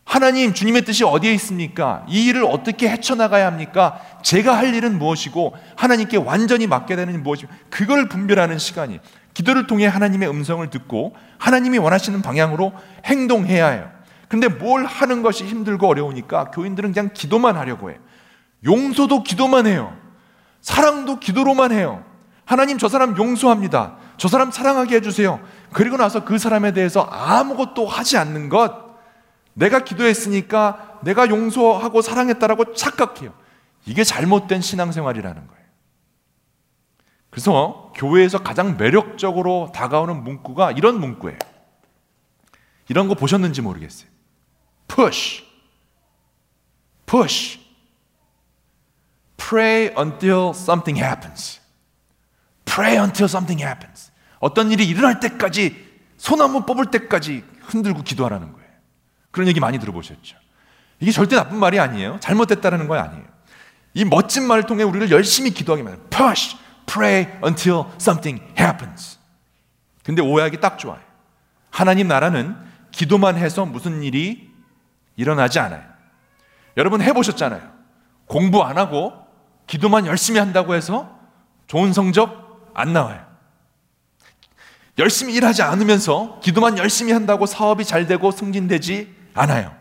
하나님, 0.05 0.53
주님의 0.53 0.85
뜻이 0.85 1.03
어디에 1.03 1.33
있습니까? 1.33 2.05
이 2.07 2.27
일을 2.27 2.45
어떻게 2.45 2.87
헤쳐나가야 2.87 3.45
합니까? 3.45 3.99
제가 4.23 4.57
할 4.57 4.73
일은 4.73 4.97
무엇이고, 4.97 5.53
하나님께 5.75 6.15
완전히 6.15 6.65
맡게 6.65 6.95
되는 6.95 7.21
무엇이고, 7.23 7.51
그걸 7.69 8.07
분별하는 8.07 8.57
시간이 8.57 8.99
기도를 9.33 9.67
통해 9.67 9.85
하나님의 9.85 10.29
음성을 10.29 10.65
듣고, 10.69 11.13
하나님이 11.39 11.77
원하시는 11.79 12.21
방향으로 12.21 12.71
행동해야 13.03 13.67
해요. 13.67 13.91
근데 14.29 14.47
뭘 14.47 14.85
하는 14.85 15.21
것이 15.23 15.43
힘들고 15.43 15.87
어려우니까 15.89 16.51
교인들은 16.51 16.93
그냥 16.93 17.09
기도만 17.13 17.57
하려고 17.57 17.89
해요. 17.91 17.99
용서도 18.63 19.23
기도만 19.23 19.67
해요. 19.67 19.93
사랑도 20.61 21.19
기도로만 21.19 21.71
해요. 21.71 22.03
하나님 22.45 22.77
저 22.77 22.87
사람 22.89 23.17
용서합니다. 23.17 23.97
저 24.17 24.27
사람 24.27 24.51
사랑하게 24.51 24.95
해주세요. 24.95 25.39
그리고 25.73 25.97
나서 25.97 26.25
그 26.25 26.37
사람에 26.37 26.73
대해서 26.73 27.01
아무것도 27.01 27.85
하지 27.85 28.17
않는 28.17 28.49
것, 28.49 28.87
내가 29.53 29.83
기도했으니까 29.83 30.99
내가 31.03 31.29
용서하고 31.29 32.01
사랑했다라고 32.01 32.73
착각해요. 32.73 33.33
이게 33.85 34.03
잘못된 34.03 34.61
신앙생활이라는 34.61 35.47
거예요. 35.47 35.57
그래서 37.29 37.91
교회에서 37.95 38.39
가장 38.43 38.77
매력적으로 38.77 39.71
다가오는 39.73 40.23
문구가 40.23 40.71
이런 40.71 40.99
문구예요. 40.99 41.37
이런 42.89 43.07
거 43.07 43.15
보셨는지 43.15 43.61
모르겠어요. 43.61 44.09
push, 44.87 45.43
push, 47.05 47.59
pray 49.47 49.93
until 49.97 50.49
something 50.49 51.01
happens. 51.01 51.59
pray 52.65 52.97
until 52.97 53.25
something 53.25 53.63
happens. 53.63 54.11
어떤 54.39 54.71
일이 54.71 54.85
일어날 54.85 55.19
때까지 55.19 55.87
소나무 56.17 56.65
뽑을 56.65 56.87
때까지 56.87 57.43
흔들고 57.61 58.03
기도하라는 58.03 58.51
거예요. 58.53 58.67
그런 59.31 59.47
얘기 59.47 59.59
많이 59.59 59.79
들어보셨죠. 59.79 60.37
이게 60.99 61.11
절대 61.11 61.35
나쁜 61.35 61.57
말이 61.57 61.79
아니에요. 61.79 62.19
잘못됐다는 62.19 62.87
거 62.87 62.95
아니에요. 62.95 63.25
이 63.93 64.05
멋진 64.05 64.47
말을 64.47 64.63
통해 64.63 64.83
우리를 64.83 65.09
열심히 65.11 65.51
기도하게 65.51 65.83
만든 65.83 66.09
push, 66.09 66.57
pray 66.85 67.27
until 67.43 67.85
something 67.99 68.43
happens. 68.59 69.17
근데 70.03 70.21
오해하기 70.21 70.59
딱 70.59 70.77
좋아요. 70.77 71.01
하나님 71.69 72.07
나라는 72.07 72.55
기도만 72.91 73.37
해서 73.37 73.65
무슨 73.65 74.03
일이 74.03 74.51
일어나지 75.15 75.59
않아요. 75.59 75.83
여러분 76.75 77.01
해보셨잖아요. 77.01 77.61
공부 78.25 78.63
안 78.63 78.77
하고 78.77 79.26
기도만 79.67 80.05
열심히 80.07 80.39
한다고 80.39 80.73
해서 80.75 81.09
좋은 81.67 81.93
성적 81.93 82.71
안 82.73 82.93
나와요. 82.93 83.25
열심히 84.97 85.35
일하지 85.35 85.61
않으면서 85.61 86.39
기도만 86.41 86.77
열심히 86.77 87.13
한다고 87.13 87.45
사업이 87.45 87.85
잘 87.85 88.07
되고 88.07 88.31
승진되지 88.31 89.15
않아요. 89.35 89.75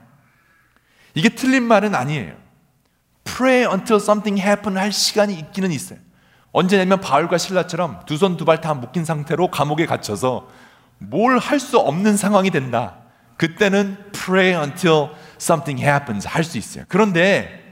이게 1.14 1.30
틀린 1.30 1.62
말은 1.62 1.94
아니에요. 1.94 2.34
Pray 3.24 3.64
until 3.72 3.96
something 4.00 4.40
happen 4.40 4.76
할 4.76 4.92
시간이 4.92 5.34
있기는 5.34 5.72
있어요. 5.72 5.98
언제냐면 6.52 7.00
바울과 7.00 7.38
신라처럼 7.38 8.04
두 8.06 8.14
손 8.16 8.36
두 8.36 8.44
발 8.44 8.60
다 8.60 8.74
묶인 8.74 9.04
상태로 9.04 9.50
감옥에 9.50 9.86
갇혀서 9.86 10.48
뭘 10.98 11.38
할 11.38 11.58
수 11.60 11.78
없는 11.78 12.16
상황이 12.16 12.50
된다. 12.50 12.98
그때는 13.36 13.96
pray 14.12 14.54
until 14.54 15.08
something 15.40 15.82
happens 15.82 16.26
할 16.26 16.44
수 16.44 16.58
있어요. 16.58 16.84
그런데 16.88 17.65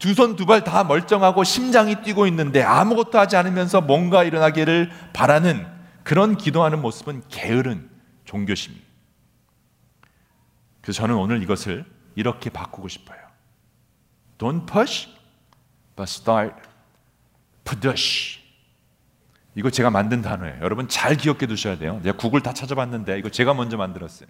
두 0.00 0.14
손 0.14 0.34
두 0.34 0.46
발 0.46 0.64
다 0.64 0.82
멀쩡하고 0.82 1.44
심장이 1.44 2.02
뛰고 2.02 2.26
있는데 2.26 2.62
아무것도 2.62 3.18
하지 3.18 3.36
않으면서 3.36 3.80
뭔가 3.82 4.24
일어나기를 4.24 4.90
바라는 5.12 5.66
그런 6.02 6.36
기도하는 6.36 6.80
모습은 6.80 7.22
게으른 7.28 7.88
종교심입니다. 8.24 8.88
그래서 10.80 11.02
저는 11.02 11.14
오늘 11.16 11.42
이것을 11.42 11.84
이렇게 12.16 12.48
바꾸고 12.50 12.88
싶어요. 12.88 13.18
Don't 14.38 14.66
push, 14.66 15.08
but 15.96 16.10
start 16.10 16.54
push. 17.64 18.40
이거 19.54 19.68
제가 19.68 19.90
만든 19.90 20.22
단어예요. 20.22 20.60
여러분 20.62 20.88
잘 20.88 21.16
기억해 21.16 21.46
두셔야 21.46 21.76
돼요. 21.76 22.00
제가 22.02 22.16
구글 22.16 22.40
다 22.40 22.54
찾아봤는데 22.54 23.18
이거 23.18 23.28
제가 23.28 23.52
먼저 23.52 23.76
만들었어요. 23.76 24.28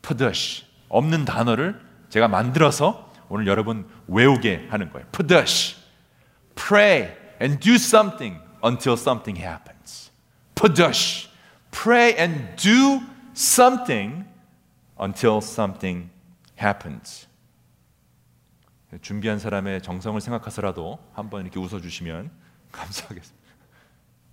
push. 0.00 0.64
없는 0.88 1.26
단어를 1.26 1.78
제가 2.08 2.28
만들어서 2.28 3.07
오늘 3.28 3.46
여러분 3.46 3.88
외우게 4.06 4.68
하는 4.70 4.90
거예요. 4.90 5.06
push. 5.12 5.76
Pray 6.54 7.14
and 7.40 7.60
do 7.60 7.74
something 7.74 8.40
until 8.64 8.94
something 8.94 9.40
happens. 9.40 10.10
push. 10.54 11.28
Pray 11.70 12.14
and 12.18 12.56
do 12.56 13.00
something 13.34 14.24
until 15.00 15.38
something 15.38 16.10
happens. 16.60 17.28
준비한 19.02 19.38
사람의 19.38 19.82
정성을 19.82 20.20
생각해서라도 20.20 20.98
한번 21.12 21.42
이렇게 21.42 21.60
웃어주시면 21.60 22.30
감사하겠습니다. 22.72 23.48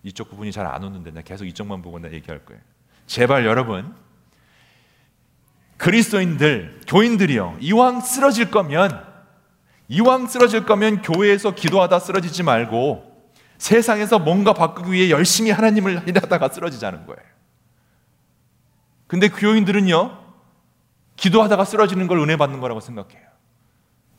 이쪽 0.03 0.29
부분이 0.29 0.51
잘안 0.51 0.84
웃는데 0.84 1.12
나 1.12 1.21
계속 1.21 1.45
이쪽만 1.45 1.81
보고 1.81 1.99
나 1.99 2.12
얘기할 2.12 2.45
거예요. 2.45 2.62
제발 3.05 3.45
여러분 3.45 3.93
그리스도인들 5.78 6.82
교인들이요 6.88 7.58
이왕 7.60 8.02
쓰러질 8.02 8.52
거면 8.52 9.06
이왕 9.88 10.28
쓰러질 10.28 10.66
거면 10.66 11.02
교회에서 11.02 11.52
기도하다 11.52 12.00
쓰러지지 12.00 12.44
말고 12.44 13.14
세상에서 13.58 14.20
뭔가 14.20 14.54
바꾸기 14.54 14.92
위해 14.92 15.10
열심히 15.10 15.52
하나님을 15.52 16.08
일하다가 16.08 16.50
쓰러지자는 16.50 17.06
거예요. 17.06 17.22
근데 19.08 19.30
교인들은요 19.30 20.26
기도하다가 21.16 21.64
쓰러지는 21.66 22.08
걸 22.08 22.20
은혜 22.20 22.36
받는 22.36 22.60
거라고 22.60 22.80
생각해요. 22.80 23.26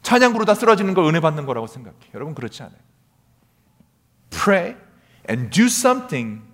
찬양 0.03 0.33
부르다 0.33 0.55
쓰러지는 0.55 0.95
걸 0.95 1.05
은혜 1.05 1.21
받는 1.21 1.47
거라고 1.47 1.66
생각해요. 1.66 2.01
여러분 2.14 2.35
그렇지 2.35 2.62
않아요. 2.62 2.79
Pray 4.31 4.77
and 5.29 5.51
do 5.51 5.66
something 5.66 6.45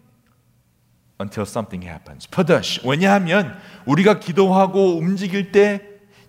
until 1.23 1.49
something 1.49 1.87
happens. 1.87 2.29
퍼더시. 2.29 2.81
왜냐하면 2.85 3.57
우리가 3.87 4.19
기도하고 4.21 4.99
움직일 4.99 5.53
때 5.53 5.83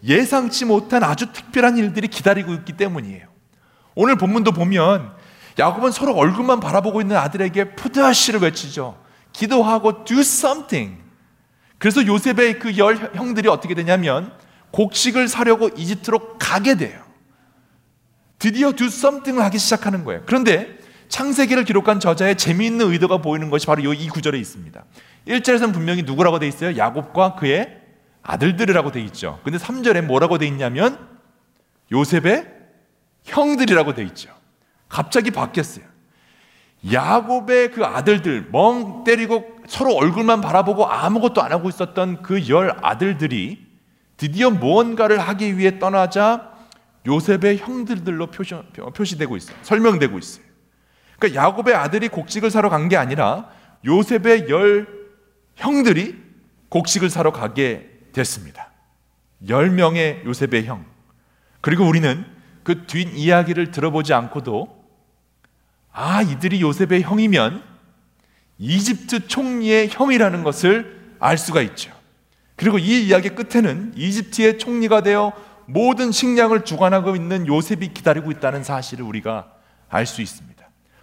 예상치 0.03 0.65
못한 0.65 1.03
아주 1.03 1.31
특별한 1.31 1.77
일들이 1.77 2.07
기다리고 2.07 2.53
있기 2.53 2.73
때문이에요. 2.73 3.27
오늘 3.95 4.15
본문도 4.17 4.51
보면 4.51 5.11
야곱은 5.59 5.91
서로 5.91 6.15
얼굴만 6.15 6.59
바라보고 6.59 7.01
있는 7.01 7.15
아들에게 7.17 7.75
푸드하시를 7.75 8.41
외치죠. 8.41 8.97
기도하고 9.33 10.03
do 10.03 10.19
something. 10.19 10.97
그래서 11.77 12.05
요셉의 12.05 12.59
그 12.59 12.77
열 12.77 13.11
형들이 13.15 13.49
어떻게 13.49 13.75
되냐면 13.75 14.31
곡식을 14.71 15.27
사려고 15.27 15.69
이집트로 15.69 16.37
가게 16.39 16.75
돼요. 16.75 17.01
드디어 18.39 18.71
do 18.73 18.87
something을 18.87 19.43
하기 19.45 19.57
시작하는 19.59 20.03
거예요. 20.03 20.23
그런데 20.25 20.77
창세기를 21.09 21.63
기록한 21.65 21.99
저자의 21.99 22.35
재미있는 22.37 22.91
의도가 22.91 23.17
보이는 23.17 23.49
것이 23.49 23.65
바로 23.67 23.93
이 23.93 24.07
구절에 24.07 24.37
있습니다. 24.39 24.83
1절에서는 25.27 25.73
분명히 25.73 26.03
누구라고 26.03 26.39
돼 26.39 26.47
있어요? 26.47 26.75
야곱과 26.77 27.35
그의 27.35 27.79
아들들이라고 28.23 28.91
돼 28.91 29.01
있죠. 29.01 29.39
근데 29.43 29.57
3절에 29.57 30.01
뭐라고 30.01 30.37
돼 30.37 30.47
있냐면 30.47 30.97
요셉의 31.91 32.47
형들이라고 33.23 33.93
돼 33.93 34.03
있죠. 34.03 34.29
갑자기 34.89 35.31
바뀌었어요. 35.31 35.85
야곱의 36.91 37.71
그 37.71 37.85
아들들 37.85 38.49
멍 38.51 39.03
때리고 39.05 39.45
서로 39.67 39.95
얼굴만 39.95 40.41
바라보고 40.41 40.85
아무것도 40.85 41.41
안 41.41 41.51
하고 41.51 41.69
있었던 41.69 42.21
그 42.21 42.49
열 42.49 42.75
아들들이 42.81 43.65
드디어 44.17 44.49
무언가를 44.49 45.19
하기 45.19 45.57
위해 45.57 45.79
떠나자 45.79 46.51
요셉의 47.05 47.57
형들들로 47.57 48.27
표시, 48.27 48.53
표시되고 48.95 49.35
있어요. 49.37 49.57
설명되고 49.63 50.17
있어요. 50.17 50.45
그러니까 51.23 51.41
야곱의 51.41 51.73
아들이 51.73 52.09
곡식을 52.09 52.51
사러 52.51 52.69
간 52.69 52.89
게 52.89 52.97
아니라 52.97 53.49
요셉의 53.85 54.49
열 54.49 54.87
형들이 55.55 56.21
곡식을 56.67 57.09
사러 57.09 57.31
가게 57.31 57.89
됐습니다. 58.11 58.69
열 59.47 59.69
명의 59.69 60.21
요셉의 60.25 60.65
형. 60.65 60.85
그리고 61.61 61.85
우리는 61.85 62.25
그 62.63 62.85
뒷 62.87 63.07
이야기를 63.15 63.71
들어보지 63.71 64.13
않고도 64.13 64.83
아, 65.93 66.21
이들이 66.21 66.61
요셉의 66.61 67.03
형이면 67.03 67.63
이집트 68.57 69.27
총리의 69.27 69.89
형이라는 69.91 70.43
것을 70.43 71.15
알 71.19 71.37
수가 71.37 71.61
있죠. 71.61 71.91
그리고 72.57 72.77
이 72.77 73.07
이야기 73.07 73.29
끝에는 73.29 73.93
이집트의 73.95 74.57
총리가 74.57 75.01
되어 75.01 75.31
모든 75.67 76.11
식량을 76.11 76.65
주관하고 76.65 77.15
있는 77.15 77.47
요셉이 77.47 77.93
기다리고 77.93 78.31
있다는 78.31 78.63
사실을 78.63 79.05
우리가 79.05 79.53
알 79.89 80.05
수 80.05 80.21
있습니다. 80.21 80.52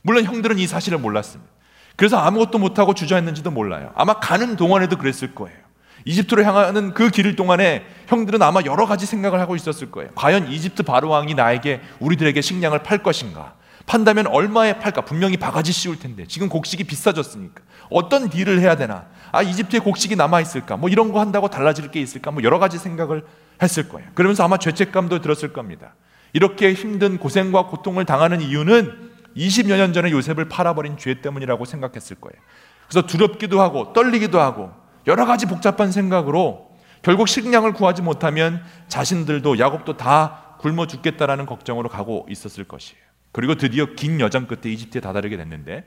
물론 0.03 0.25
형들은 0.25 0.59
이 0.59 0.67
사실을 0.67 0.99
몰랐습니다. 0.99 1.51
그래서 1.97 2.17
아무것도 2.19 2.59
못하고 2.59 2.95
주저했는지도 2.95 3.51
몰라요. 3.51 3.93
아마 3.95 4.15
가는 4.15 4.57
동안에도 4.57 4.97
그랬을 4.97 5.35
거예요. 5.35 5.59
이집트로 6.05 6.45
향하는 6.45 6.95
그 6.95 7.11
길을 7.11 7.37
동안에 7.37 7.85
형들은 8.07 8.41
아마 8.41 8.63
여러 8.65 8.87
가지 8.87 9.05
생각을 9.05 9.39
하고 9.39 9.55
있었을 9.55 9.91
거예요. 9.91 10.11
과연 10.15 10.51
이집트 10.51 10.83
바로 10.83 11.11
왕이 11.11 11.35
나에게 11.35 11.81
우리들에게 11.99 12.41
식량을 12.41 12.83
팔 12.83 13.03
것인가? 13.03 13.55
판다면 13.87 14.29
얼마에 14.29 14.79
팔까? 14.79 15.03
분명히 15.03 15.37
바가지 15.37 15.73
씌울 15.73 15.99
텐데 15.99 16.25
지금 16.27 16.49
곡식이 16.49 16.85
비싸졌으니까 16.85 17.63
어떤 17.91 18.31
딜을 18.31 18.61
해야 18.61 18.77
되나? 18.77 19.07
아 19.33 19.43
이집트에 19.43 19.81
곡식이 19.81 20.17
남아 20.17 20.41
있을까? 20.41 20.77
뭐 20.77 20.89
이런 20.89 21.13
거 21.13 21.21
한다고 21.21 21.49
달라질 21.49 21.91
게 21.91 22.01
있을까? 22.01 22.31
뭐 22.31 22.43
여러 22.43 22.59
가지 22.59 22.79
생각을 22.79 23.25
했을 23.63 23.89
거예요. 23.89 24.09
그러면서 24.15 24.45
아마 24.45 24.59
죄책감도 24.59 25.21
들었을 25.21 25.53
겁니다. 25.53 25.95
이렇게 26.33 26.73
힘든 26.73 27.19
고생과 27.19 27.67
고통을 27.67 28.05
당하는 28.05 28.41
이유는 28.41 29.10
20여 29.37 29.77
년 29.77 29.93
전에 29.93 30.11
요셉을 30.11 30.49
팔아버린 30.49 30.97
죄 30.97 31.21
때문이라고 31.21 31.64
생각했을 31.64 32.16
거예요. 32.21 32.40
그래서 32.88 33.07
두렵기도 33.07 33.61
하고 33.61 33.93
떨리기도 33.93 34.40
하고 34.40 34.73
여러 35.07 35.25
가지 35.27 35.47
복잡한 35.47 35.93
생각으로 35.93 36.71
결국 37.03 37.29
식량을 37.29 37.73
구하지 37.73 38.03
못하면 38.03 38.62
자신들도 38.88 39.59
야곱도 39.59 39.97
다 39.97 40.57
굶어 40.59 40.87
죽겠다라는 40.87 41.47
걱정으로 41.47 41.88
가고 41.88 42.27
있었을 42.29 42.64
것이에요. 42.64 43.01
그리고 43.33 43.55
드디어 43.55 43.87
긴 43.95 44.21
여정 44.21 44.47
끝에 44.47 44.73
이집트에 44.73 45.01
다다르게 45.01 45.37
됐는데 45.37 45.87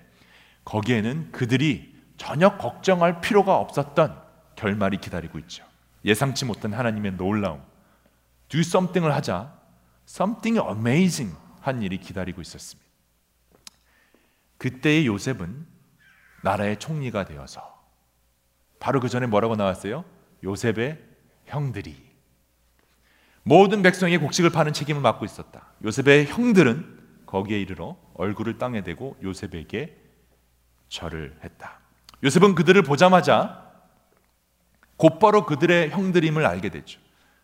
거기에는 0.65 1.32
그들이 1.32 1.93
전혀 2.17 2.58
걱정할 2.58 3.21
필요가 3.21 3.58
없었던 3.58 4.17
결말이 4.56 4.97
기다리고 4.97 5.38
있죠. 5.39 5.63
예상치 6.06 6.45
못한 6.45 6.73
하나님의 6.73 7.13
놀라움. 7.13 7.62
Do 8.49 8.60
something을 8.62 9.13
하자 9.13 9.53
something 10.08 10.60
amazing 10.67 11.36
한 11.62 11.82
일이 11.82 11.97
기다리고 11.97 12.41
있었습니다. 12.41 12.83
그때의 14.63 15.08
요셉은 15.08 15.67
나라의 16.41 16.80
총리가 16.80 17.26
되어서 17.26 17.84
바로 18.80 19.02
그 19.02 19.10
전에 19.10 19.28
뭐라고 19.28 19.58
나왔어요? 19.58 20.06
요셉의 20.41 21.04
형들이 21.47 21.93
모든 23.43 23.82
백성의 23.82 24.19
곡식을 24.19 24.52
파는 24.52 24.71
책임을 24.71 25.02
맡고 25.02 25.26
있었다. 25.26 25.73
요셉의 25.84 26.28
형들은 26.28 27.26
거기에 27.26 27.60
이르러 27.60 27.97
얼굴을 28.13 28.58
땅에 28.58 28.84
대고 28.84 29.17
요셉에게 29.21 29.97
절을 30.88 31.39
했다. 31.43 31.82
요셉은 32.23 32.56
그들을 32.56 32.82
보자마자 32.84 33.69
곧바로 34.95 35.45
그들의 35.45 35.89
형들임을 35.89 36.45
알게 36.45 36.69
됐죠. 36.69 37.02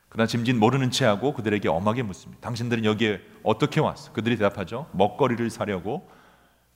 그러나 0.07 0.25
짐진 0.25 0.57
모르는 0.57 0.89
체하고 0.89 1.33
그들에게 1.33 1.67
엄하게 1.67 2.03
묻습니다. 2.03 2.39
당신들은 2.39 2.85
여기에 2.85 3.19
어떻게 3.43 3.81
왔어? 3.81 4.13
그들이 4.13 4.37
대답하죠. 4.37 4.89
먹거리를 4.93 5.49
사려고 5.49 6.09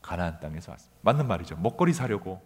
가나안 0.03 0.39
땅에서 0.39 0.71
왔습니다. 0.71 0.99
맞는 1.01 1.27
말이죠. 1.27 1.55
먹거리 1.55 1.93
사려고 1.93 2.41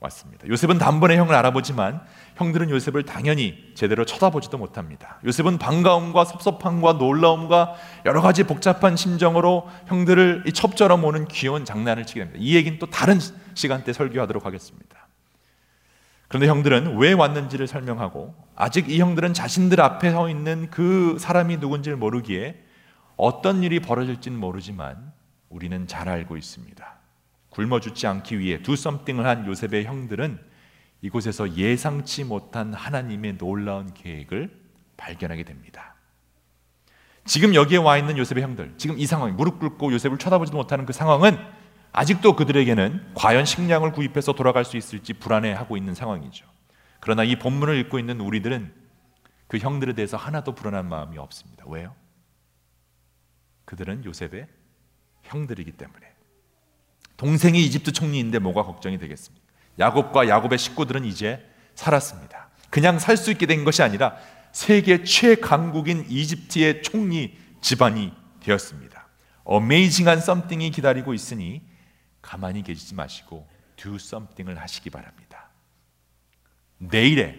왔습니다. 0.00 0.48
요셉은 0.48 0.78
단번에 0.78 1.16
형을 1.16 1.34
알아보지만 1.34 2.00
형들은 2.36 2.70
요셉을 2.70 3.04
당연히 3.04 3.72
제대로 3.74 4.06
쳐다보지도 4.06 4.56
못합니다. 4.56 5.18
요셉은 5.26 5.58
반가움과 5.58 6.24
섭섭함과 6.24 6.94
놀라움과 6.94 7.74
여러 8.06 8.22
가지 8.22 8.44
복잡한 8.44 8.96
심정으로 8.96 9.68
형들을 9.86 10.44
이 10.46 10.52
첩처럼 10.52 11.04
오는 11.04 11.28
귀여운 11.28 11.66
장난을 11.66 12.06
치게 12.06 12.20
됩니다. 12.20 12.38
이 12.42 12.56
얘기는 12.56 12.78
또 12.78 12.86
다른 12.86 13.18
시간대 13.52 13.92
설교하도록 13.92 14.46
하겠습니다. 14.46 15.08
그런데 16.28 16.46
형들은 16.46 16.96
왜 16.96 17.12
왔는지를 17.12 17.66
설명하고 17.66 18.34
아직 18.56 18.88
이 18.88 19.00
형들은 19.00 19.34
자신들 19.34 19.80
앞에 19.80 20.12
서 20.12 20.30
있는 20.30 20.70
그 20.70 21.16
사람이 21.18 21.58
누군지를 21.58 21.98
모르기에 21.98 22.56
어떤 23.16 23.62
일이 23.62 23.80
벌어질지는 23.80 24.38
모르지만 24.38 25.12
우리는 25.50 25.86
잘 25.86 26.08
알고 26.08 26.36
있습니다. 26.38 26.99
굶어 27.50 27.80
죽지 27.80 28.06
않기 28.06 28.38
위해 28.38 28.62
두 28.62 28.76
썸띵을 28.76 29.26
한 29.26 29.46
요셉의 29.46 29.84
형들은 29.84 30.38
이곳에서 31.02 31.56
예상치 31.56 32.24
못한 32.24 32.74
하나님의 32.74 33.38
놀라운 33.38 33.92
계획을 33.92 34.50
발견하게 34.96 35.44
됩니다. 35.44 35.94
지금 37.24 37.54
여기에 37.54 37.78
와 37.78 37.96
있는 37.96 38.18
요셉의 38.18 38.42
형들, 38.42 38.74
지금 38.76 38.98
이 38.98 39.06
상황, 39.06 39.34
무릎 39.36 39.60
꿇고 39.60 39.92
요셉을 39.92 40.18
쳐다보지도 40.18 40.56
못하는 40.56 40.86
그 40.86 40.92
상황은 40.92 41.38
아직도 41.92 42.36
그들에게는 42.36 43.14
과연 43.14 43.44
식량을 43.44 43.92
구입해서 43.92 44.32
돌아갈 44.32 44.64
수 44.64 44.76
있을지 44.76 45.12
불안해하고 45.14 45.76
있는 45.76 45.94
상황이죠. 45.94 46.46
그러나 47.00 47.24
이 47.24 47.38
본문을 47.38 47.76
읽고 47.78 47.98
있는 47.98 48.20
우리들은 48.20 48.72
그 49.48 49.58
형들에 49.58 49.94
대해서 49.94 50.16
하나도 50.16 50.54
불안한 50.54 50.88
마음이 50.88 51.18
없습니다. 51.18 51.64
왜요? 51.66 51.94
그들은 53.64 54.04
요셉의 54.04 54.46
형들이기 55.22 55.72
때문에. 55.72 56.09
동생이 57.20 57.62
이집트 57.66 57.92
총리인데 57.92 58.38
뭐가 58.38 58.62
걱정이 58.62 58.96
되겠습니까? 58.96 59.46
야곱과 59.78 60.26
야곱의 60.26 60.58
식구들은 60.58 61.04
이제 61.04 61.46
살았습니다. 61.74 62.48
그냥 62.70 62.98
살 62.98 63.18
수 63.18 63.30
있게 63.30 63.44
된 63.44 63.62
것이 63.62 63.82
아니라 63.82 64.16
세계 64.52 65.04
최강국인 65.04 66.06
이집트의 66.08 66.82
총리 66.82 67.36
집안이 67.60 68.14
되었습니다. 68.40 69.06
어메이징한 69.44 70.18
썸띵이 70.18 70.70
기다리고 70.70 71.12
있으니 71.12 71.60
가만히 72.22 72.62
계시지 72.62 72.94
마시고 72.94 73.46
do 73.76 73.96
something을 73.96 74.58
하시기 74.58 74.88
바랍니다. 74.88 75.50
내일에 76.78 77.38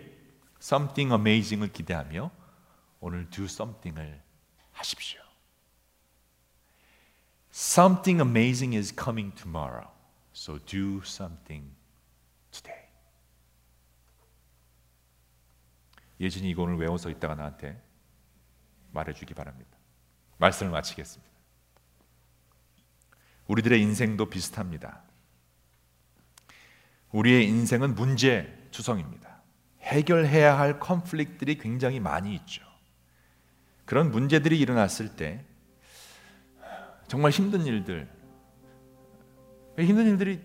something 0.62 1.12
amazing을 1.12 1.74
기대하며 1.74 2.30
오늘 3.00 3.28
do 3.32 3.46
something을 3.46 4.22
하십시오. 4.74 5.21
Something 7.52 8.22
amazing 8.22 8.74
is 8.74 8.94
coming 8.96 9.34
tomorrow. 9.36 9.88
So 10.34 10.60
do 10.66 11.02
something 11.04 11.70
today. 12.52 12.88
예진이 16.20 16.50
이거 16.50 16.64
오늘 16.64 16.78
외워서 16.78 17.10
있다가 17.10 17.36
나한테 17.36 17.82
말해주기 18.92 19.34
바랍니다. 19.34 19.70
말씀을 20.38 20.72
마치겠습니다. 20.72 21.32
우리들의 23.48 23.82
인생도 23.82 24.30
비슷합니다. 24.30 25.02
우리의 27.12 27.48
인생은 27.48 27.96
문제 27.96 28.68
투성입니다. 28.72 29.42
해결해야 29.82 30.58
할 30.58 30.80
컨플릭트들이 30.80 31.58
굉장히 31.58 32.00
많이 32.00 32.34
있죠. 32.36 32.64
그런 33.86 34.12
문제들이 34.12 34.58
일어났을 34.58 35.16
때 35.16 35.46
정말 37.12 37.32
힘든 37.32 37.66
일들 37.66 38.08
힘든 39.78 40.06
일들이 40.06 40.40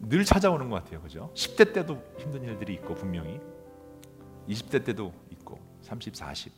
늘 0.00 0.24
찾아오는 0.24 0.68
것 0.68 0.82
같아요. 0.82 1.00
그죠? 1.00 1.30
10대 1.32 1.72
때도 1.72 2.02
힘든 2.18 2.42
일들이 2.42 2.74
있고 2.74 2.96
분명히 2.96 3.38
20대 4.48 4.84
때도 4.84 5.14
있고 5.30 5.60
30, 5.82 6.16
40 6.16 6.52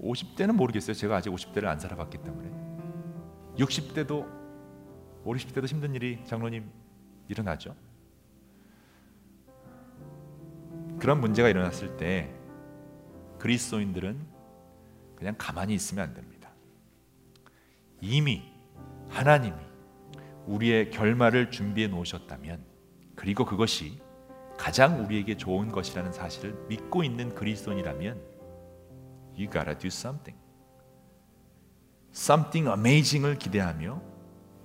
50대는 0.00 0.56
모르겠어요. 0.56 0.94
제가 0.94 1.18
아직 1.18 1.30
50대를 1.30 1.66
안 1.66 1.78
살아봤기 1.78 2.18
때문에 2.18 2.50
60대도 3.58 4.26
50, 5.24 5.54
60대도 5.54 5.68
힘든 5.68 5.94
일이 5.94 6.18
장로님 6.24 6.68
일어나죠. 7.28 7.76
그런 10.98 11.20
문제가 11.20 11.48
일어났을 11.48 11.96
때 11.96 12.28
그리스도인들은 13.38 14.18
그냥 15.14 15.36
가만히 15.38 15.74
있으면 15.74 16.08
안 16.08 16.12
됩니다. 16.12 16.35
이미 18.00 18.52
하나님이 19.08 19.56
우리의 20.46 20.90
결말을 20.90 21.50
준비해 21.50 21.88
놓으셨다면 21.88 22.64
그리고 23.14 23.44
그것이 23.44 24.00
가장 24.56 25.04
우리에게 25.04 25.36
좋은 25.36 25.70
것이라는 25.70 26.12
사실을 26.12 26.54
믿고 26.68 27.04
있는 27.04 27.34
그리스도인이라면 27.34 28.16
you 29.36 29.50
gotta 29.50 29.76
do 29.76 29.88
something. 29.88 30.38
something 32.14 32.68
amazing을 32.68 33.38
기대하며 33.38 34.00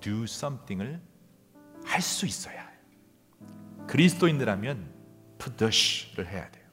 do 0.00 0.24
something을 0.24 1.00
할 1.84 2.00
수 2.00 2.26
있어야 2.26 2.60
해요. 2.60 2.72
그리스도인들하면 3.86 4.92
푸드쉬를 5.38 6.26
해야 6.28 6.50
돼요. 6.50 6.64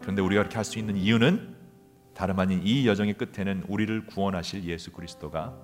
그런데 0.00 0.22
우리가 0.22 0.42
그렇게 0.42 0.56
할 0.56 0.64
수 0.64 0.78
있는 0.78 0.96
이유는 0.96 1.59
다름 2.14 2.38
아닌 2.38 2.60
이 2.64 2.86
여정의 2.86 3.14
끝에는 3.14 3.64
우리를 3.68 4.06
구원하실 4.06 4.64
예수 4.64 4.92
그리스도가 4.92 5.56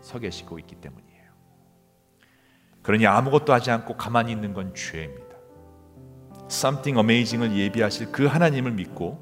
서 0.00 0.18
계시고 0.18 0.58
있기 0.60 0.76
때문이에요. 0.76 1.32
그러니 2.82 3.06
아무것도 3.06 3.52
하지 3.52 3.70
않고 3.70 3.96
가만히 3.96 4.32
있는 4.32 4.52
건 4.52 4.74
죄입니다. 4.74 5.36
Something 6.50 6.98
amazing을 6.98 7.56
예비하실 7.56 8.12
그 8.12 8.26
하나님을 8.26 8.72
믿고 8.72 9.18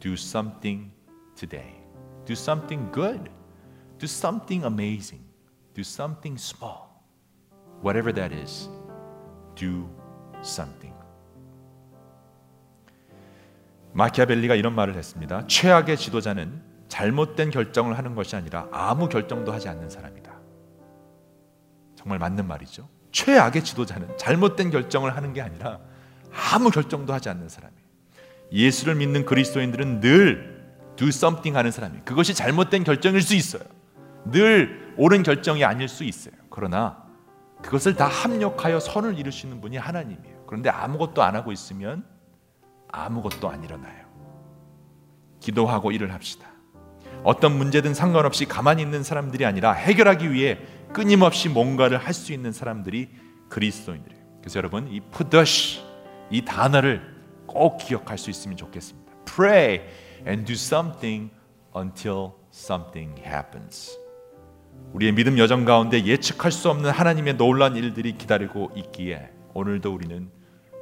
do 0.00 0.12
something 0.12 0.90
today. 1.34 1.74
Do 2.24 2.32
something 2.32 2.92
good. 2.92 3.30
Do 3.98 4.04
something 4.04 4.66
amazing. 4.66 5.24
Do 5.74 5.82
something 5.82 6.40
small. 6.40 6.86
whatever 7.82 8.12
that 8.12 8.32
is, 8.32 8.68
do 9.54 9.88
something. 10.42 10.95
마키아벨리가 13.96 14.54
이런 14.54 14.74
말을 14.74 14.94
했습니다. 14.94 15.46
최악의 15.46 15.96
지도자는 15.96 16.60
잘못된 16.88 17.50
결정을 17.50 17.96
하는 17.96 18.14
것이 18.14 18.36
아니라 18.36 18.68
아무 18.70 19.08
결정도 19.08 19.52
하지 19.52 19.68
않는 19.70 19.88
사람이다. 19.88 20.32
정말 21.96 22.18
맞는 22.18 22.46
말이죠. 22.46 22.88
최악의 23.10 23.64
지도자는 23.64 24.18
잘못된 24.18 24.70
결정을 24.70 25.16
하는 25.16 25.32
게 25.32 25.40
아니라 25.40 25.78
아무 26.52 26.70
결정도 26.70 27.14
하지 27.14 27.30
않는 27.30 27.48
사람이에요. 27.48 27.86
예수를 28.52 28.96
믿는 28.96 29.24
그리스도인들은 29.24 30.00
늘 30.00 30.62
do 30.96 31.08
something 31.08 31.56
하는 31.56 31.70
사람이에요. 31.70 32.04
그것이 32.04 32.34
잘못된 32.34 32.84
결정일 32.84 33.22
수 33.22 33.34
있어요. 33.34 33.62
늘 34.26 34.92
옳은 34.98 35.22
결정이 35.22 35.64
아닐 35.64 35.88
수 35.88 36.04
있어요. 36.04 36.34
그러나 36.50 37.02
그것을 37.62 37.94
다 37.94 38.06
합력하여 38.06 38.78
선을 38.78 39.18
이루시는 39.18 39.62
분이 39.62 39.78
하나님이에요. 39.78 40.44
그런데 40.46 40.68
아무것도 40.68 41.22
안 41.22 41.34
하고 41.34 41.50
있으면 41.50 42.04
아무것도 42.88 43.48
안 43.48 43.62
일어나요. 43.64 44.06
기도하고 45.40 45.92
일을 45.92 46.12
합시다. 46.12 46.46
어떤 47.24 47.56
문제든 47.56 47.94
상관없이 47.94 48.44
가만히 48.46 48.82
있는 48.82 49.02
사람들이 49.02 49.44
아니라 49.44 49.72
해결하기 49.72 50.32
위해 50.32 50.58
끊임없이 50.92 51.48
뭔가를 51.48 51.98
할 51.98 52.14
수 52.14 52.32
있는 52.32 52.52
사람들이 52.52 53.08
그리스도인들이에요. 53.48 54.22
그래서 54.40 54.58
여러분 54.58 54.88
이 54.88 55.00
푸더시 55.00 55.80
이 56.30 56.44
단어를 56.44 57.02
꼭 57.46 57.78
기억할 57.78 58.18
수 58.18 58.30
있으면 58.30 58.56
좋겠습니다. 58.56 59.12
Pray 59.24 59.80
and 60.26 60.44
do 60.44 60.54
something 60.54 61.30
until 61.76 62.30
something 62.52 63.20
happens. 63.20 63.98
우리의 64.92 65.12
믿음 65.12 65.38
여정 65.38 65.64
가운데 65.64 66.04
예측할 66.04 66.52
수 66.52 66.70
없는 66.70 66.90
하나님의 66.90 67.36
놀란 67.36 67.76
일들이 67.76 68.16
기다리고 68.16 68.70
있기에 68.76 69.30
오늘도 69.54 69.92
우리는 69.92 70.30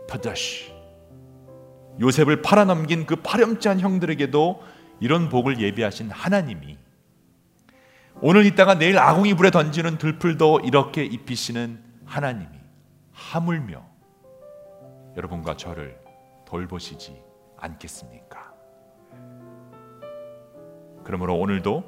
푸더시 0.08 0.73
요셉을 2.00 2.42
팔아넘긴 2.42 3.06
그 3.06 3.16
파렴치한 3.16 3.80
형들에게도 3.80 4.62
이런 5.00 5.28
복을 5.28 5.60
예비하신 5.60 6.10
하나님이 6.10 6.78
오늘 8.20 8.46
있다가 8.46 8.74
내일 8.78 8.98
아궁이 8.98 9.34
불에 9.34 9.50
던지는 9.50 9.98
들풀도 9.98 10.60
이렇게 10.60 11.04
입히시는 11.04 11.82
하나님이 12.04 12.58
하물며 13.12 13.84
여러분과 15.16 15.56
저를 15.56 15.98
돌보시지 16.46 17.20
않겠습니까? 17.56 18.52
그러므로 21.04 21.36
오늘도 21.36 21.84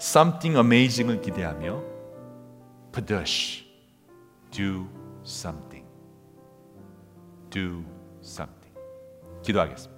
something 0.00 0.56
amazing을 0.56 1.20
기대하며 1.20 1.82
push, 2.92 3.64
do 4.50 4.86
something, 5.24 5.86
do 7.50 7.84
something. 8.22 8.53
기도하겠습니다. 9.44 9.93